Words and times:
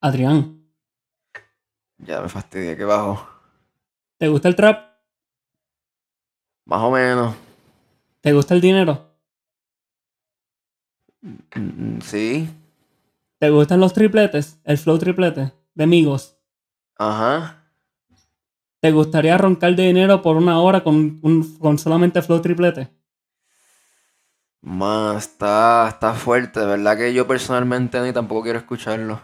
Adrián, 0.00 0.38
Ya 1.98 2.20
me 2.22 2.28
fastidié 2.28 2.76
que 2.76 2.84
bajo. 2.84 3.26
¿te 4.18 4.28
gusta 4.28 4.48
el 4.48 4.56
trap? 4.56 4.90
Más 6.64 6.80
o 6.82 6.90
menos. 6.90 7.34
¿Te 8.22 8.32
gusta 8.32 8.54
el 8.54 8.60
dinero? 8.60 9.10
Mm, 11.22 11.38
mm, 11.96 12.00
Sí. 12.02 12.48
¿Te 13.38 13.50
gustan 13.50 13.80
los 13.80 13.92
tripletes? 13.92 14.60
El 14.64 14.78
flow 14.78 14.98
triplete 14.98 15.52
de 15.74 15.84
amigos. 15.84 16.36
Ajá. 16.98 17.64
¿Te 18.80 18.92
gustaría 18.92 19.38
roncar 19.38 19.74
de 19.76 19.84
dinero 19.84 20.22
por 20.22 20.36
una 20.36 20.60
hora 20.60 20.82
con, 20.84 21.18
un- 21.22 21.58
con 21.58 21.78
solamente 21.78 22.20
flow 22.22 22.40
triplete? 22.42 22.90
Más, 24.62 25.24
está, 25.26 25.86
está 25.88 26.14
fuerte. 26.14 26.60
De 26.60 26.66
verdad 26.66 26.96
que 26.96 27.12
yo 27.12 27.26
personalmente 27.26 28.00
ni 28.00 28.12
tampoco 28.12 28.42
quiero 28.44 28.58
escucharlo. 28.58 29.20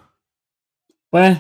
Pues, 1.11 1.39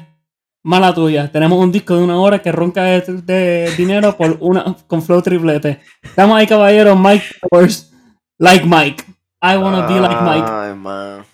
mala 0.62 0.94
tuya. 0.94 1.30
Tenemos 1.30 1.58
un 1.58 1.72
disco 1.72 1.96
de 1.96 2.04
una 2.04 2.18
hora 2.18 2.40
que 2.40 2.52
ronca 2.52 2.82
de, 2.84 3.00
de 3.00 3.74
dinero 3.76 4.16
por 4.16 4.36
una 4.40 4.76
con 4.86 5.02
flow 5.02 5.22
triplete. 5.22 5.80
Estamos 6.02 6.36
ahí, 6.36 6.46
caballeros. 6.46 6.98
Mike 6.98 7.24
Towers. 7.50 7.92
Like 8.38 8.64
Mike. 8.66 9.04
I 9.42 9.56
wanna 9.56 9.86
be 9.86 10.00
like 10.00 10.20
Mike. 10.22 10.46
Ay, 10.48 10.74
man. 10.74 11.24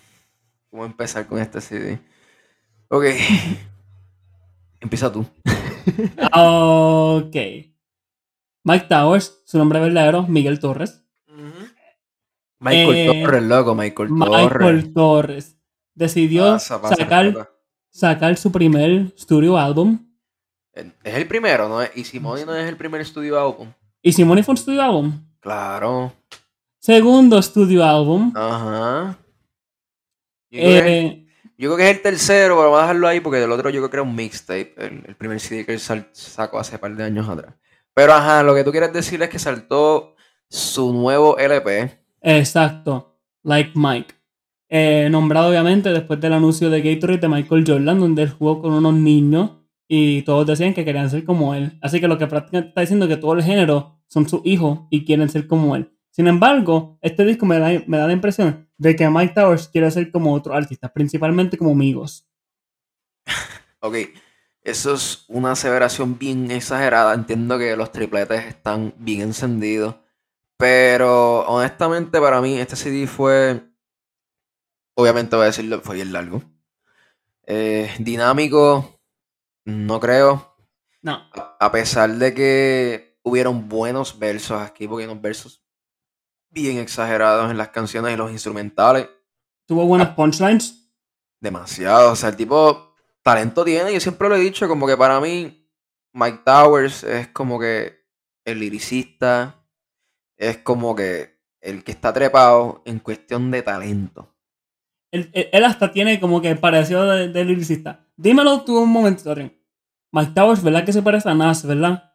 ¿Cómo 0.69 0.85
empezar 0.85 1.25
con 1.27 1.39
este 1.39 1.61
CD? 1.61 1.99
Ok. 2.89 3.05
Empieza 4.79 5.11
tú. 5.11 5.25
Ok. 6.33 7.35
Mike 8.65 8.85
Towers, 8.87 9.41
su 9.45 9.57
nombre 9.57 9.79
verdadero, 9.79 10.23
Miguel 10.23 10.59
Torres. 10.59 11.01
Michael 12.59 12.95
Eh, 12.95 13.23
Torres, 13.23 13.43
loco, 13.43 13.75
Michael 13.75 14.09
Torres. 14.09 14.43
Michael 14.43 14.93
Torres 14.93 15.57
decidió 15.93 16.53
Pasa, 16.53 16.81
pasa, 16.81 16.95
sacar, 16.95 17.33
pasa. 17.33 17.49
Sacar 17.93 18.35
su 18.37 18.51
primer 18.51 19.13
studio 19.17 19.57
album. 19.57 19.99
Es 20.73 21.13
el 21.15 21.27
primero, 21.27 21.69
¿no? 21.69 21.79
Y 21.95 22.03
Simone 22.03 22.45
no 22.45 22.55
es 22.55 22.67
el 22.67 22.75
primer 22.75 22.99
estudio 23.01 23.39
álbum. 23.39 23.71
¿Y 24.01 24.11
Simone 24.11 24.43
fue 24.43 24.53
un 24.53 24.57
studio 24.57 24.81
album? 24.81 25.21
Claro. 25.39 26.11
Segundo 26.79 27.41
studio 27.41 27.85
album. 27.85 28.33
Ajá. 28.35 29.17
Yo, 30.49 30.59
creo 30.59 30.83
que, 30.83 30.99
Eh, 30.99 31.27
yo 31.57 31.69
creo 31.69 31.77
que 31.77 31.89
es 31.91 31.95
el 31.97 32.01
tercero, 32.01 32.55
pero 32.55 32.71
vamos 32.71 32.79
a 32.79 32.81
dejarlo 32.83 33.07
ahí 33.07 33.19
porque 33.19 33.43
el 33.43 33.51
otro 33.51 33.69
yo 33.69 33.79
creo 33.81 33.89
que 33.89 33.95
era 33.97 34.03
un 34.03 34.15
mixtape. 34.15 34.73
El, 34.77 35.03
el 35.07 35.15
primer 35.15 35.39
CD 35.39 35.65
que 35.65 35.73
él 35.73 35.79
sacó 35.79 36.59
hace 36.59 36.79
par 36.79 36.95
de 36.95 37.03
años 37.03 37.29
atrás. 37.29 37.53
Pero 37.93 38.13
ajá, 38.13 38.41
lo 38.41 38.55
que 38.55 38.63
tú 38.63 38.71
quieres 38.71 38.91
decir 38.91 39.21
es 39.21 39.29
que 39.29 39.37
saltó 39.39 40.15
su 40.49 40.91
nuevo 40.91 41.37
LP. 41.37 41.91
exacto. 42.21 43.11
Like 43.43 43.73
Mike. 43.75 44.15
Eh, 44.75 45.07
nombrado 45.11 45.49
obviamente 45.49 45.91
después 45.91 46.19
del 46.19 46.33
anuncio 46.33 46.71
de 46.71 46.81
Gatorade 46.81 47.19
de 47.19 47.29
Michael 47.29 47.63
Jordan, 47.67 47.99
donde 47.99 48.23
él 48.23 48.31
jugó 48.31 48.59
con 48.59 48.73
unos 48.73 48.95
niños 48.95 49.51
y 49.87 50.23
todos 50.23 50.47
decían 50.47 50.73
que 50.73 50.83
querían 50.83 51.11
ser 51.11 51.25
como 51.25 51.53
él. 51.53 51.77
Así 51.79 52.01
que 52.01 52.07
lo 52.07 52.17
que 52.17 52.25
prácticamente 52.25 52.69
está 52.69 52.81
diciendo 52.81 53.07
que 53.07 53.17
todo 53.17 53.33
el 53.33 53.43
género 53.43 54.01
son 54.07 54.27
sus 54.27 54.41
hijos 54.43 54.79
y 54.89 55.05
quieren 55.05 55.29
ser 55.29 55.45
como 55.45 55.75
él. 55.75 55.95
Sin 56.09 56.27
embargo, 56.27 56.97
este 57.03 57.23
disco 57.23 57.45
me 57.45 57.59
da, 57.59 57.83
me 57.85 57.99
da 57.99 58.07
la 58.07 58.13
impresión 58.13 58.67
de 58.79 58.95
que 58.95 59.07
Mike 59.07 59.35
Towers 59.35 59.67
quiere 59.67 59.91
ser 59.91 60.09
como 60.09 60.33
otros 60.33 60.55
artistas, 60.55 60.91
principalmente 60.91 61.55
como 61.55 61.69
amigos. 61.69 62.27
Ok, 63.79 63.95
eso 64.63 64.95
es 64.95 65.25
una 65.27 65.51
aseveración 65.51 66.17
bien 66.17 66.49
exagerada. 66.49 67.13
Entiendo 67.13 67.59
que 67.59 67.75
los 67.75 67.91
tripletes 67.91 68.43
están 68.45 68.91
bien 68.97 69.21
encendidos. 69.21 69.97
Pero 70.57 71.41
honestamente 71.41 72.19
para 72.19 72.41
mí 72.41 72.57
este 72.57 72.75
CD 72.75 73.05
fue, 73.05 73.61
obviamente 74.95 75.35
voy 75.35 75.43
a 75.43 75.47
decirlo, 75.47 75.81
fue 75.81 75.95
bien 75.95 76.13
largo. 76.13 76.43
Eh, 77.45 77.93
dinámico, 77.99 78.99
no 79.65 79.99
creo. 79.99 80.55
No, 81.01 81.21
A 81.59 81.71
pesar 81.71 82.09
de 82.11 82.33
que 82.33 83.19
hubieron 83.23 83.67
buenos 83.67 84.19
versos 84.19 84.61
aquí, 84.61 84.87
porque 84.87 85.05
unos 85.05 85.21
versos 85.21 85.63
bien 86.49 86.77
exagerados 86.77 87.51
en 87.51 87.57
las 87.57 87.69
canciones 87.69 88.13
y 88.13 88.17
los 88.17 88.31
instrumentales. 88.31 89.09
tuvo 89.65 89.85
buenas 89.85 90.09
punchlines. 90.09 90.91
Demasiado. 91.39 92.11
O 92.11 92.15
sea, 92.15 92.29
el 92.29 92.37
tipo 92.37 92.95
talento 93.21 93.65
tiene. 93.65 93.93
Yo 93.93 93.99
siempre 93.99 94.29
lo 94.29 94.35
he 94.35 94.39
dicho, 94.39 94.67
como 94.67 94.87
que 94.87 94.95
para 94.95 95.19
mí, 95.19 95.67
Mike 96.13 96.41
Towers 96.45 97.03
es 97.03 97.27
como 97.29 97.59
que 97.59 98.05
el 98.45 98.59
liricista. 98.59 99.59
Es 100.37 100.57
como 100.57 100.95
que 100.95 101.41
el 101.61 101.83
que 101.83 101.91
está 101.91 102.13
trepado 102.13 102.81
en 102.85 102.99
cuestión 102.99 103.51
de 103.51 103.61
talento. 103.61 104.32
Él, 105.13 105.63
hasta 105.63 105.91
tiene 105.91 106.19
como 106.19 106.41
que 106.41 106.55
parecido 106.55 107.05
de, 107.05 107.27
de 107.27 107.45
lyricista. 107.45 108.07
Dímelo 108.17 108.61
tú 108.61 108.79
un 108.79 108.89
momento, 108.89 109.29
Adrián. 109.29 109.53
Mike 110.11 110.31
Towers, 110.33 110.63
¿verdad 110.63 110.83
que 110.83 110.91
se 110.91 111.03
parece 111.03 111.29
a 111.29 111.35
Nas, 111.35 111.63
verdad? 111.65 112.11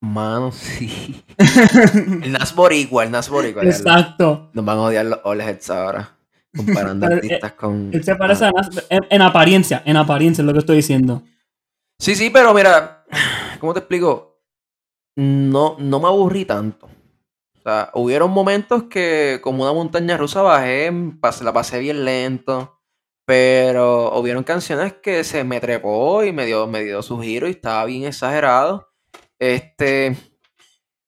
Mano, 0.00 0.52
sí. 0.52 1.24
El 2.22 2.32
Nas 2.32 2.54
Boricua, 2.54 3.04
el 3.04 3.10
Nas 3.10 3.28
Boricua. 3.28 3.64
Exacto. 3.64 4.50
Nos 4.52 4.64
van 4.64 4.78
a 4.78 4.82
odiar 4.82 5.06
los 5.06 5.18
old 5.24 5.40
heads 5.40 5.70
ahora. 5.70 6.16
Comparando 6.56 7.06
Pero, 7.06 7.16
artistas 7.16 7.52
con. 7.52 7.90
Él 7.92 8.04
se 8.04 8.14
parece 8.14 8.44
a 8.44 8.50
Nas 8.52 8.86
en, 8.88 9.00
en 9.10 9.22
apariencia, 9.22 9.82
en 9.84 9.96
apariencia 9.96 10.42
es 10.42 10.46
lo 10.46 10.52
que 10.52 10.60
estoy 10.60 10.76
diciendo. 10.76 11.22
Sí, 11.98 12.14
sí, 12.14 12.30
pero 12.30 12.54
mira, 12.54 13.04
¿cómo 13.58 13.74
te 13.74 13.80
explico? 13.80 14.40
No, 15.16 15.76
no 15.78 16.00
me 16.00 16.06
aburrí 16.06 16.44
tanto. 16.44 16.88
Sea, 17.70 17.90
hubieron 17.94 18.30
momentos 18.32 18.84
que 18.84 19.40
como 19.42 19.62
una 19.62 19.72
montaña 19.72 20.16
rusa 20.16 20.42
bajé, 20.42 20.90
pas- 21.20 21.40
la 21.42 21.52
pasé 21.52 21.78
bien 21.78 22.04
lento, 22.04 22.80
pero 23.26 24.12
hubieron 24.18 24.42
canciones 24.44 24.94
que 24.94 25.22
se 25.24 25.44
me 25.44 25.60
trepó 25.60 26.24
y 26.24 26.32
me 26.32 26.46
dio, 26.46 26.66
me 26.66 26.82
dio 26.84 27.02
su 27.02 27.20
giro 27.20 27.46
y 27.48 27.52
estaba 27.52 27.84
bien 27.84 28.04
exagerado. 28.04 28.88
Este, 29.38 30.16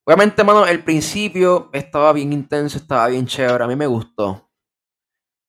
obviamente, 0.07 0.45
mano, 0.45 0.67
el 0.67 0.85
principio 0.85 1.71
estaba 1.73 2.13
bien 2.13 2.33
intenso, 2.33 2.79
estaba 2.79 3.09
bien 3.09 3.27
chévere, 3.27 3.65
a 3.65 3.69
mí 3.69 3.77
me 3.77 3.87
gustó. 3.87 4.51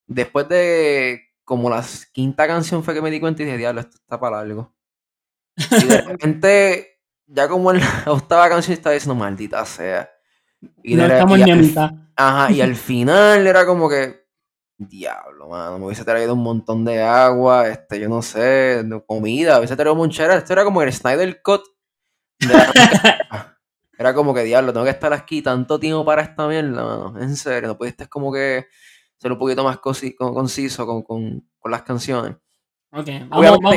Después 0.08 0.48
de 0.50 1.22
como 1.46 1.70
la 1.70 1.84
quinta 2.14 2.48
canción 2.48 2.84
fue 2.84 2.94
que 2.94 3.02
me 3.02 3.12
di 3.12 3.20
cuenta 3.20 3.42
y 3.42 3.46
dije, 3.46 3.58
diablo, 3.58 3.82
esto 3.82 3.98
está 3.98 4.20
para 4.20 4.40
algo. 4.40 4.74
Y 5.76 5.88
de 5.88 5.98
repente, 6.08 7.00
ya 7.28 7.48
como 7.48 7.72
en 7.72 7.80
la 7.80 8.04
octava 8.08 8.50
canción 8.50 8.74
estaba 8.74 8.94
diciendo, 8.94 9.16
maldita 9.16 9.66
sea. 9.66 10.10
Y, 10.84 10.96
no 10.96 11.06
estamos 11.06 11.40
y 11.40 11.44
ni 11.44 11.52
a 11.52 11.56
mitad. 11.56 11.92
ajá, 12.16 12.52
y 12.52 12.62
al 12.62 12.76
final 12.76 13.48
era 13.48 13.66
como 13.66 13.90
que, 13.90 14.26
diablo, 14.78 15.50
mano, 15.50 15.80
me 15.80 15.86
hubiese 15.86 16.04
traído 16.04 16.34
un 16.34 16.44
montón 16.44 16.84
de 16.86 17.02
agua, 17.02 17.68
este, 17.68 18.00
yo 18.00 18.10
no 18.10 18.22
sé, 18.22 18.84
comida, 19.06 19.58
hubiese 19.60 19.76
traído 19.76 19.96
monchera. 19.96 20.36
Esto 20.36 20.54
era 20.54 20.64
como 20.64 20.82
el 20.82 20.92
Snyder 20.92 21.42
Cut. 21.42 21.62
la- 22.40 22.72
era 23.98 24.14
como 24.14 24.34
que, 24.34 24.44
diablo, 24.44 24.74
tengo 24.74 24.86
que 24.86 24.92
estar 24.92 25.14
aquí 25.14 25.42
tanto 25.42 25.80
tiempo 25.80 26.04
para 26.04 26.22
esta 26.24 26.48
mierda, 26.48 26.84
mano. 26.84 27.20
En 27.20 27.36
serio, 27.36 27.70
no 27.70 27.78
pudiste 27.78 28.08
como 28.08 28.32
que 28.34 28.68
ser 29.18 29.32
un 29.32 29.38
poquito 29.40 29.64
más 29.64 29.78
conciso 29.80 30.86
con, 30.86 31.04
con, 31.04 31.48
con 31.60 31.72
las 31.72 31.84
canciones. 31.84 32.36
Ok, 32.92 33.08
vamos, 33.30 33.60
vamos. 33.62 33.76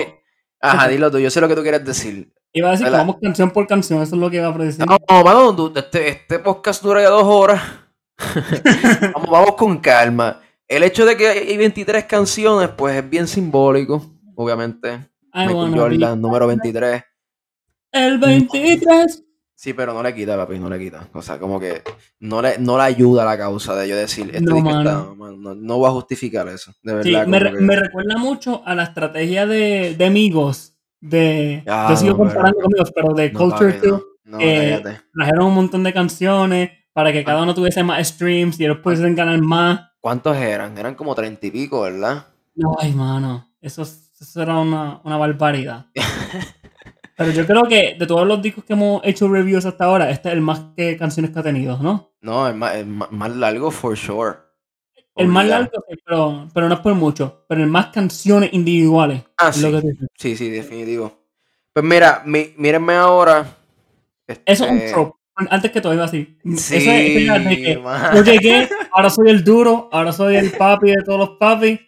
Ajá, 0.60 0.88
dilo 0.88 1.10
tú, 1.10 1.18
yo 1.18 1.30
sé 1.30 1.40
lo 1.40 1.48
que 1.48 1.54
tú 1.54 1.62
quieres 1.62 1.84
decir. 1.84 2.32
Iba 2.56 2.68
a 2.68 2.70
decir 2.72 2.86
que 2.86 2.92
vamos 2.92 3.16
canción 3.20 3.50
por 3.50 3.66
canción, 3.66 4.00
eso 4.02 4.14
es 4.14 4.20
lo 4.20 4.30
que 4.30 4.36
iba 4.38 4.48
a 4.48 4.52
decir. 4.58 4.84
No, 4.86 4.96
mano, 5.24 5.54
tú- 5.54 5.72
este, 5.76 6.08
este 6.08 6.38
podcast 6.38 6.82
dura 6.82 7.02
ya 7.02 7.10
dos 7.10 7.24
horas. 7.24 7.62
vamos, 9.14 9.30
vamos 9.30 9.54
con 9.56 9.76
calma. 9.78 10.40
El 10.66 10.82
hecho 10.82 11.04
de 11.04 11.16
que 11.16 11.28
hay 11.28 11.56
23 11.56 12.04
canciones, 12.04 12.70
pues 12.70 12.96
es 12.96 13.08
bien 13.08 13.28
simbólico, 13.28 14.04
obviamente. 14.34 15.06
Wanna 15.34 15.70
be 15.70 15.78
Jordan, 15.78 16.20
número 16.20 16.46
23. 16.46 17.02
el 17.92 18.18
23. 18.18 19.22
Sí, 19.54 19.72
pero 19.72 19.94
no 19.94 20.02
le 20.02 20.14
quita, 20.14 20.36
papi, 20.36 20.58
no 20.58 20.68
le 20.68 20.78
quita. 20.78 21.08
O 21.14 21.22
sea, 21.22 21.38
como 21.38 21.58
que 21.60 21.82
no 22.20 22.42
le, 22.42 22.58
no 22.58 22.76
le 22.76 22.84
ayuda 22.84 23.22
a 23.22 23.26
la 23.26 23.38
causa 23.38 23.74
de 23.76 23.88
yo 23.88 23.96
decir, 23.96 24.28
este 24.32 24.40
No, 24.42 24.60
mano. 24.60 25.14
no, 25.14 25.54
no 25.54 25.78
voy 25.78 25.88
a 25.88 25.92
justificar 25.92 26.46
eso, 26.48 26.72
de 26.82 26.94
verdad. 26.94 27.24
Sí, 27.24 27.30
me, 27.30 27.38
que- 27.38 27.50
me 27.60 27.76
recuerda 27.76 28.16
mucho 28.18 28.62
a 28.66 28.74
la 28.74 28.84
estrategia 28.84 29.46
de, 29.46 29.94
de 29.96 30.04
amigos. 30.06 30.75
De, 31.08 31.62
Ah, 31.66 31.86
yo 31.90 31.96
sigo 31.96 32.12
no, 32.12 32.16
comparando 32.18 32.58
con 32.60 32.72
pero 32.94 33.14
de 33.14 33.30
no, 33.30 33.38
Culture 33.38 33.72
papi, 33.74 33.86
2 33.88 34.02
no, 34.24 34.38
no, 34.38 34.44
eh, 34.44 34.82
trajeron 35.14 35.46
un 35.46 35.54
montón 35.54 35.82
de 35.84 35.92
canciones 35.92 36.70
para 36.92 37.12
que 37.12 37.22
cada 37.24 37.42
uno 37.42 37.54
tuviese 37.54 37.82
más 37.84 38.06
streams 38.08 38.58
y 38.58 38.64
ellos 38.64 38.78
pudiesen 38.78 39.14
ganar 39.14 39.40
más. 39.40 39.80
¿Cuántos 40.00 40.36
eran? 40.36 40.76
Eran 40.78 40.94
como 40.94 41.14
treinta 41.14 41.46
y 41.46 41.50
pico, 41.50 41.82
¿verdad? 41.82 42.26
Ay, 42.80 42.92
mano, 42.92 43.50
eso, 43.60 43.82
eso 43.82 44.42
era 44.42 44.58
una, 44.58 45.00
una 45.04 45.16
barbaridad. 45.16 45.86
Pero 47.16 47.30
yo 47.30 47.46
creo 47.46 47.64
que 47.64 47.96
de 47.98 48.06
todos 48.06 48.26
los 48.26 48.42
discos 48.42 48.64
que 48.64 48.74
hemos 48.74 49.00
hecho 49.04 49.26
reviews 49.28 49.64
hasta 49.64 49.84
ahora, 49.86 50.10
este 50.10 50.28
es 50.28 50.34
el 50.34 50.42
más 50.42 50.60
que 50.76 50.96
canciones 50.98 51.30
que 51.30 51.38
ha 51.38 51.42
tenido, 51.42 51.78
¿no? 51.78 52.10
No, 52.20 52.46
es 52.48 52.54
más, 52.54 52.74
es 52.76 52.86
más- 52.86 53.10
más 53.10 53.30
largo 53.34 53.70
for 53.70 53.96
sure. 53.96 54.36
El 55.16 55.28
más 55.28 55.46
largo, 55.46 55.70
pero, 56.04 56.48
pero 56.52 56.68
no 56.68 56.74
es 56.74 56.80
por 56.80 56.94
mucho. 56.94 57.44
Pero 57.48 57.62
el 57.62 57.68
más 57.68 57.86
canciones 57.86 58.50
individuales. 58.52 59.22
Ah, 59.38 59.46
lo 59.46 59.52
sí. 59.52 59.70
que. 59.70 60.06
Sí, 60.16 60.36
sí, 60.36 60.50
definitivo. 60.50 61.12
Pues 61.72 61.84
mira, 61.84 62.22
mi- 62.24 62.52
mírenme 62.56 62.94
ahora. 62.94 63.46
Eso 64.26 64.64
es 64.64 64.70
un 64.70 64.76
Este, 64.78 64.92
trope. 64.92 65.18
Antes 65.50 65.70
que 65.70 65.80
todo 65.82 65.92
iba 65.94 66.04
así. 66.04 66.38
Sí, 66.56 66.76
Eso 66.76 66.90
es, 66.90 67.16
es 67.30 67.44
de 67.44 67.62
que 67.62 67.78
man. 67.78 68.14
yo 68.16 68.22
llegué, 68.24 68.68
ahora 68.92 69.10
soy 69.10 69.28
el 69.28 69.44
duro, 69.44 69.88
ahora 69.92 70.10
soy 70.12 70.36
el 70.36 70.50
papi 70.52 70.90
de 70.92 71.02
todos 71.04 71.18
los 71.18 71.30
papis. 71.38 71.78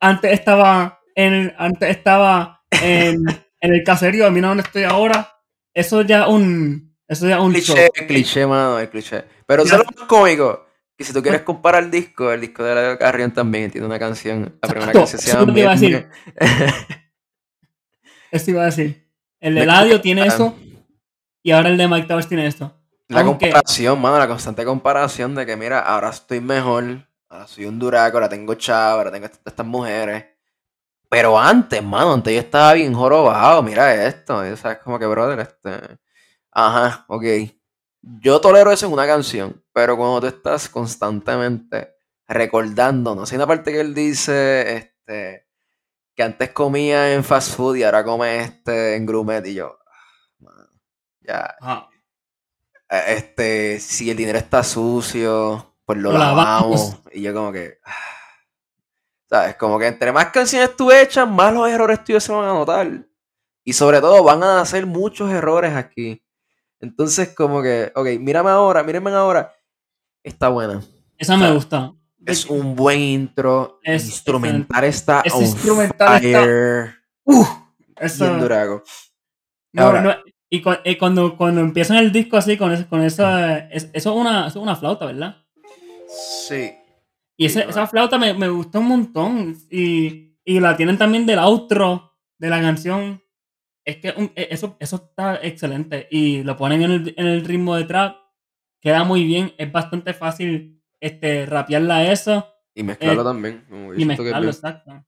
Antes 0.00 0.32
estaba 0.32 1.00
en, 1.14 1.54
antes 1.56 1.88
estaba 1.90 2.62
en, 2.70 3.24
en 3.60 3.74
el 3.74 3.82
caserío, 3.82 4.30
mira 4.30 4.48
dónde 4.48 4.62
estoy 4.64 4.82
ahora. 4.84 5.28
Eso 5.72 6.02
ya 6.02 6.28
un. 6.28 6.94
Eso 7.08 7.28
ya 7.28 7.40
un 7.40 7.52
cliché, 7.52 7.88
cliché, 8.06 8.46
mano, 8.46 8.78
el 8.78 8.88
cliché. 8.90 9.24
Pero 9.46 9.62
eso 9.64 9.74
es 9.76 9.78
lo 9.80 9.84
más 10.00 10.08
cómico. 10.08 10.66
Que 10.96 11.04
si 11.04 11.12
tú 11.12 11.22
quieres 11.22 11.42
comparar 11.42 11.84
el 11.84 11.90
disco, 11.90 12.30
el 12.30 12.40
disco 12.40 12.62
de 12.62 12.74
la 12.74 12.98
Carrion 12.98 13.32
también 13.32 13.70
tiene 13.70 13.86
una 13.86 13.98
canción. 13.98 14.58
La 14.62 14.68
primera 14.68 14.92
canción 14.92 15.20
se 15.20 15.32
llama. 15.32 15.58
Iba 15.58 15.70
a 15.70 15.74
decir. 15.74 16.08
Esto 18.30 18.50
iba 18.50 18.62
a 18.62 18.66
decir. 18.66 19.08
El 19.40 19.54
de 19.54 19.66
Ladio 19.66 20.00
tiene 20.00 20.26
eso. 20.26 20.56
Y 21.42 21.50
ahora 21.50 21.68
el 21.68 21.76
de 21.76 21.88
Mike 21.88 22.06
Towers 22.06 22.28
tiene 22.28 22.46
esto. 22.46 22.72
La 23.08 23.24
comparación, 23.24 24.00
mano, 24.00 24.18
la 24.18 24.28
constante 24.28 24.64
comparación 24.64 25.34
de 25.34 25.44
que, 25.44 25.56
mira, 25.56 25.80
ahora 25.80 26.10
estoy 26.10 26.40
mejor, 26.40 27.06
ahora 27.28 27.46
soy 27.46 27.66
un 27.66 27.78
duraco, 27.78 28.16
ahora 28.16 28.28
tengo 28.28 28.54
chavo, 28.54 28.98
ahora 28.98 29.10
tengo 29.10 29.26
estas 29.26 29.66
mujeres. 29.66 30.24
Pero 31.10 31.38
antes, 31.38 31.82
mano, 31.82 32.14
antes 32.14 32.32
yo 32.32 32.40
estaba 32.40 32.72
bien 32.72 32.94
jorobado, 32.94 33.62
mira 33.62 34.06
esto. 34.06 34.38
O 34.38 34.56
sea, 34.56 34.72
es 34.72 34.78
como 34.78 34.98
que, 34.98 35.06
brother, 35.06 35.40
este. 35.40 35.98
Ajá, 36.52 37.04
ok. 37.08 37.24
Yo 38.02 38.40
tolero 38.40 38.72
eso 38.72 38.86
en 38.86 38.92
una 38.92 39.06
canción, 39.06 39.64
pero 39.72 39.96
cuando 39.96 40.20
tú 40.20 40.26
estás 40.26 40.68
constantemente 40.68 41.94
recordando, 42.26 43.14
no 43.14 43.26
sé, 43.26 43.36
una 43.36 43.46
parte 43.46 43.70
que 43.70 43.80
él 43.80 43.94
dice, 43.94 44.76
este, 44.76 45.46
que 46.14 46.22
antes 46.22 46.50
comía 46.50 47.14
en 47.14 47.22
fast 47.22 47.54
food 47.54 47.76
y 47.76 47.84
ahora 47.84 48.04
come 48.04 48.40
este 48.40 48.96
en 48.96 49.06
grumet 49.06 49.46
y 49.46 49.54
yo, 49.54 49.78
ah, 50.46 50.68
ya. 51.20 51.56
Eh, 52.90 53.14
este, 53.16 53.80
si 53.80 54.10
el 54.10 54.16
dinero 54.16 54.38
está 54.38 54.62
sucio, 54.62 55.76
pues 55.84 55.98
lo, 55.98 56.12
lavamos. 56.12 56.98
Y 57.12 57.22
yo 57.22 57.32
como 57.32 57.52
que... 57.52 57.78
Ah, 57.84 57.92
¿Sabes? 59.30 59.56
Como 59.56 59.78
que 59.78 59.86
entre 59.86 60.12
más 60.12 60.26
canciones 60.26 60.76
tú 60.76 60.92
echas, 60.92 61.26
más 61.26 61.54
los 61.54 61.66
errores 61.66 62.04
tuyos 62.04 62.22
se 62.22 62.32
van 62.32 62.44
a 62.44 62.52
notar. 62.52 63.06
Y 63.64 63.72
sobre 63.72 64.00
todo 64.00 64.22
van 64.22 64.42
a 64.42 64.60
hacer 64.60 64.84
muchos 64.84 65.30
errores 65.30 65.74
aquí. 65.74 66.21
Entonces, 66.82 67.32
como 67.34 67.62
que, 67.62 67.92
ok, 67.94 68.08
mírame 68.18 68.50
ahora, 68.50 68.82
mírenme 68.82 69.10
ahora. 69.12 69.54
Está 70.22 70.48
buena. 70.48 70.82
Esa 71.16 71.36
me 71.36 71.52
gusta. 71.52 71.94
Es 72.26 72.46
un 72.46 72.74
buen 72.74 73.00
intro. 73.00 73.80
Es 73.82 74.04
instrumental 74.04 74.84
está 74.84 75.22
es 75.24 75.34
instrumental 75.34 76.24
Está... 76.24 76.96
Uh, 77.24 77.46
eso... 77.96 78.36
durago. 78.36 78.82
No, 79.72 80.14
y, 80.50 80.60
cuando, 80.98 81.36
cuando 81.36 81.62
empiezan 81.62 81.96
el 81.96 82.12
disco 82.12 82.36
así, 82.36 82.58
con, 82.58 82.72
eso, 82.72 82.86
con 82.88 83.00
esa. 83.02 83.58
eso, 83.70 83.88
es 83.94 84.04
una, 84.04 84.48
eso 84.48 84.58
es 84.58 84.62
una 84.62 84.76
flauta, 84.76 85.06
¿verdad? 85.06 85.36
Sí. 86.46 86.72
Y 87.38 87.46
esa 87.46 87.86
flauta 87.86 88.18
me, 88.18 88.34
me, 88.34 88.48
gustó 88.48 88.80
un 88.80 88.88
montón. 88.88 89.56
Y, 89.70 90.36
y, 90.44 90.60
la 90.60 90.76
tienen 90.76 90.98
también 90.98 91.24
del 91.24 91.38
outro 91.38 92.12
de 92.38 92.50
la 92.50 92.60
canción. 92.60 93.21
Es 93.84 93.96
que 93.96 94.08
e, 94.08 94.48
eso, 94.50 94.76
eso 94.78 94.96
está 94.96 95.40
excelente. 95.42 96.08
Y 96.10 96.42
lo 96.42 96.56
ponen 96.56 96.82
en 96.82 96.90
el, 96.90 97.14
en 97.16 97.26
el, 97.26 97.44
ritmo 97.44 97.76
de 97.76 97.84
trap. 97.84 98.16
Queda 98.80 99.04
muy 99.04 99.24
bien. 99.24 99.52
Es 99.58 99.70
bastante 99.70 100.14
fácil 100.14 100.82
este, 101.00 101.46
rapearla 101.46 102.10
eso. 102.10 102.48
Y 102.74 102.82
mezclarlo 102.82 103.22
eh, 103.22 103.24
también. 103.24 103.64
y 103.96 104.04
mezclarlo, 104.04 104.48
exacto. 104.50 105.04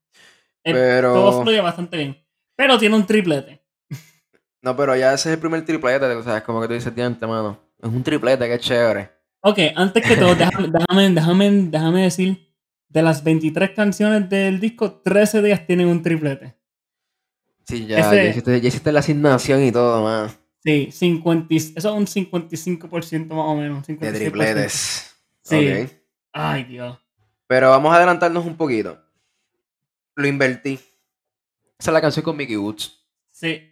Eh, 0.63 0.73
Pero... 0.73 1.13
Todo 1.13 1.43
fluye 1.43 1.61
bastante 1.61 1.97
bien. 1.97 2.17
Pero 2.55 2.77
tiene 2.77 2.95
un 2.95 3.05
triplete. 3.05 3.65
No, 4.65 4.75
pero 4.75 4.95
ya 4.95 5.13
ese 5.13 5.29
es 5.29 5.35
el 5.35 5.39
primer 5.39 5.63
triplete, 5.63 6.05
o 6.07 6.23
sea, 6.23 6.37
es 6.37 6.43
como 6.43 6.59
que 6.59 6.67
tú 6.67 6.73
dices 6.73 6.95
diante, 6.95 7.27
mano. 7.27 7.59
Es 7.79 7.87
un 7.87 8.01
triplete, 8.01 8.49
qué 8.49 8.57
chévere. 8.57 9.11
Ok, 9.41 9.59
antes 9.75 10.03
que 10.03 10.17
todo, 10.17 10.33
déjame, 10.35 11.09
déjame, 11.11 11.51
déjame, 11.69 12.01
decir, 12.01 12.51
de 12.89 13.03
las 13.03 13.23
23 13.23 13.71
canciones 13.75 14.27
del 14.27 14.59
disco, 14.59 15.01
13 15.03 15.43
días 15.43 15.67
tienen 15.67 15.87
un 15.87 16.01
triplete. 16.01 16.55
Sí, 17.65 17.87
ya, 17.87 18.13
ya, 18.13 18.57
hiciste, 18.57 18.91
la 18.91 18.99
asignación 18.99 19.63
y 19.63 19.71
todo, 19.71 20.03
man. 20.03 20.29
Sí, 20.63 20.89
50, 20.91 21.53
eso 21.53 21.73
es 21.75 21.85
un 21.85 22.05
55% 22.05 23.27
más 23.27 23.45
o 23.45 23.55
menos. 23.55 23.85
De 23.85 23.95
tripletes. 23.95 25.15
Sí. 25.43 25.87
Ay, 26.31 26.63
Dios. 26.65 26.97
Pero 27.47 27.69
vamos 27.69 27.93
a 27.93 27.97
adelantarnos 27.97 28.45
un 28.45 28.55
poquito. 28.55 28.99
Lo 30.15 30.27
invertí. 30.27 30.79
Esa 31.77 31.91
es 31.91 31.93
la 31.93 32.01
canción 32.01 32.23
con 32.23 32.37
Mickey 32.37 32.57
Woods. 32.57 33.05
Sí. 33.31 33.71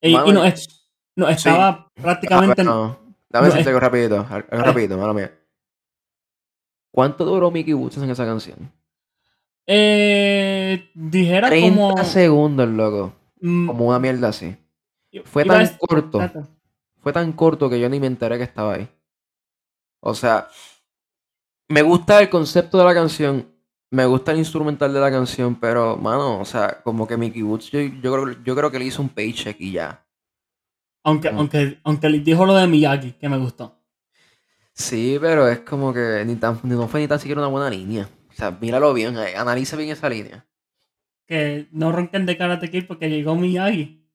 Y, 0.00 0.12
no, 0.14 0.44
es, 0.44 0.90
no, 1.14 1.28
estaba 1.28 1.90
prácticamente. 1.94 2.62
no. 2.62 2.98
Dame 3.28 3.48
decirte 3.48 3.68
algo 3.70 3.80
rapidito, 3.80 4.26
algo 4.28 4.62
rapidito, 4.64 4.96
mala 4.96 5.12
mía. 5.12 5.38
¿Cuánto 6.90 7.24
duró 7.24 7.50
Mickey 7.50 7.74
Woods 7.74 7.98
en 7.98 8.10
esa 8.10 8.24
canción? 8.24 8.72
Eh, 9.66 10.90
dijera 10.94 11.48
30 11.48 11.68
como... 11.68 12.04
segundos, 12.04 12.68
loco. 12.68 13.12
Mm. 13.40 13.66
Como 13.66 13.88
una 13.88 13.98
mierda 13.98 14.28
así. 14.28 14.56
Fue 15.24 15.44
tan 15.44 15.66
corto. 15.78 16.20
Fue 17.00 17.12
tan 17.12 17.32
corto 17.32 17.68
que 17.70 17.80
yo 17.80 17.88
ni 17.88 18.00
me 18.00 18.06
enteré 18.06 18.38
que 18.38 18.44
estaba 18.44 18.74
ahí. 18.74 18.88
O 20.00 20.14
sea, 20.14 20.48
me 21.68 21.82
gusta 21.82 22.20
el 22.20 22.30
concepto 22.30 22.78
de 22.78 22.84
la 22.84 22.94
canción. 22.94 23.46
Me 23.90 24.04
gusta 24.04 24.32
el 24.32 24.38
instrumental 24.38 24.92
de 24.92 25.00
la 25.00 25.10
canción, 25.10 25.54
pero, 25.54 25.96
mano, 25.96 26.40
o 26.40 26.44
sea, 26.44 26.82
como 26.82 27.06
que 27.06 27.16
Mickey 27.16 27.42
Woods, 27.42 27.70
yo, 27.70 27.80
yo, 27.80 28.12
creo, 28.12 28.42
yo 28.44 28.56
creo 28.56 28.70
que 28.70 28.78
le 28.78 28.84
hizo 28.86 29.00
un 29.00 29.08
paycheck 29.08 29.56
y 29.60 29.72
ya. 29.72 30.04
Aunque, 31.04 31.28
aunque, 31.28 31.78
aunque 31.84 32.08
le 32.08 32.18
dijo 32.18 32.44
lo 32.44 32.54
de 32.54 32.66
Miyagi, 32.66 33.12
que 33.12 33.28
me 33.28 33.38
gustó. 33.38 33.80
Sí, 34.72 35.18
pero 35.20 35.48
es 35.48 35.60
como 35.60 35.94
que 35.94 36.24
ni 36.26 36.34
tan, 36.34 36.58
no 36.64 36.88
fue 36.88 37.00
ni 37.00 37.08
tan 37.08 37.20
siquiera 37.20 37.40
una 37.40 37.48
buena 37.48 37.70
línea. 37.70 38.08
O 38.36 38.38
sea, 38.38 38.50
míralo 38.50 38.92
bien, 38.92 39.16
eh, 39.16 39.34
analiza 39.34 39.76
bien 39.76 39.88
esa 39.88 40.10
línea. 40.10 40.46
Que 41.26 41.68
no 41.72 41.90
ronquen 41.90 42.26
de 42.26 42.36
Karate 42.36 42.70
Kid 42.70 42.84
porque 42.86 43.08
llegó 43.08 43.34
Miyagi. 43.34 44.06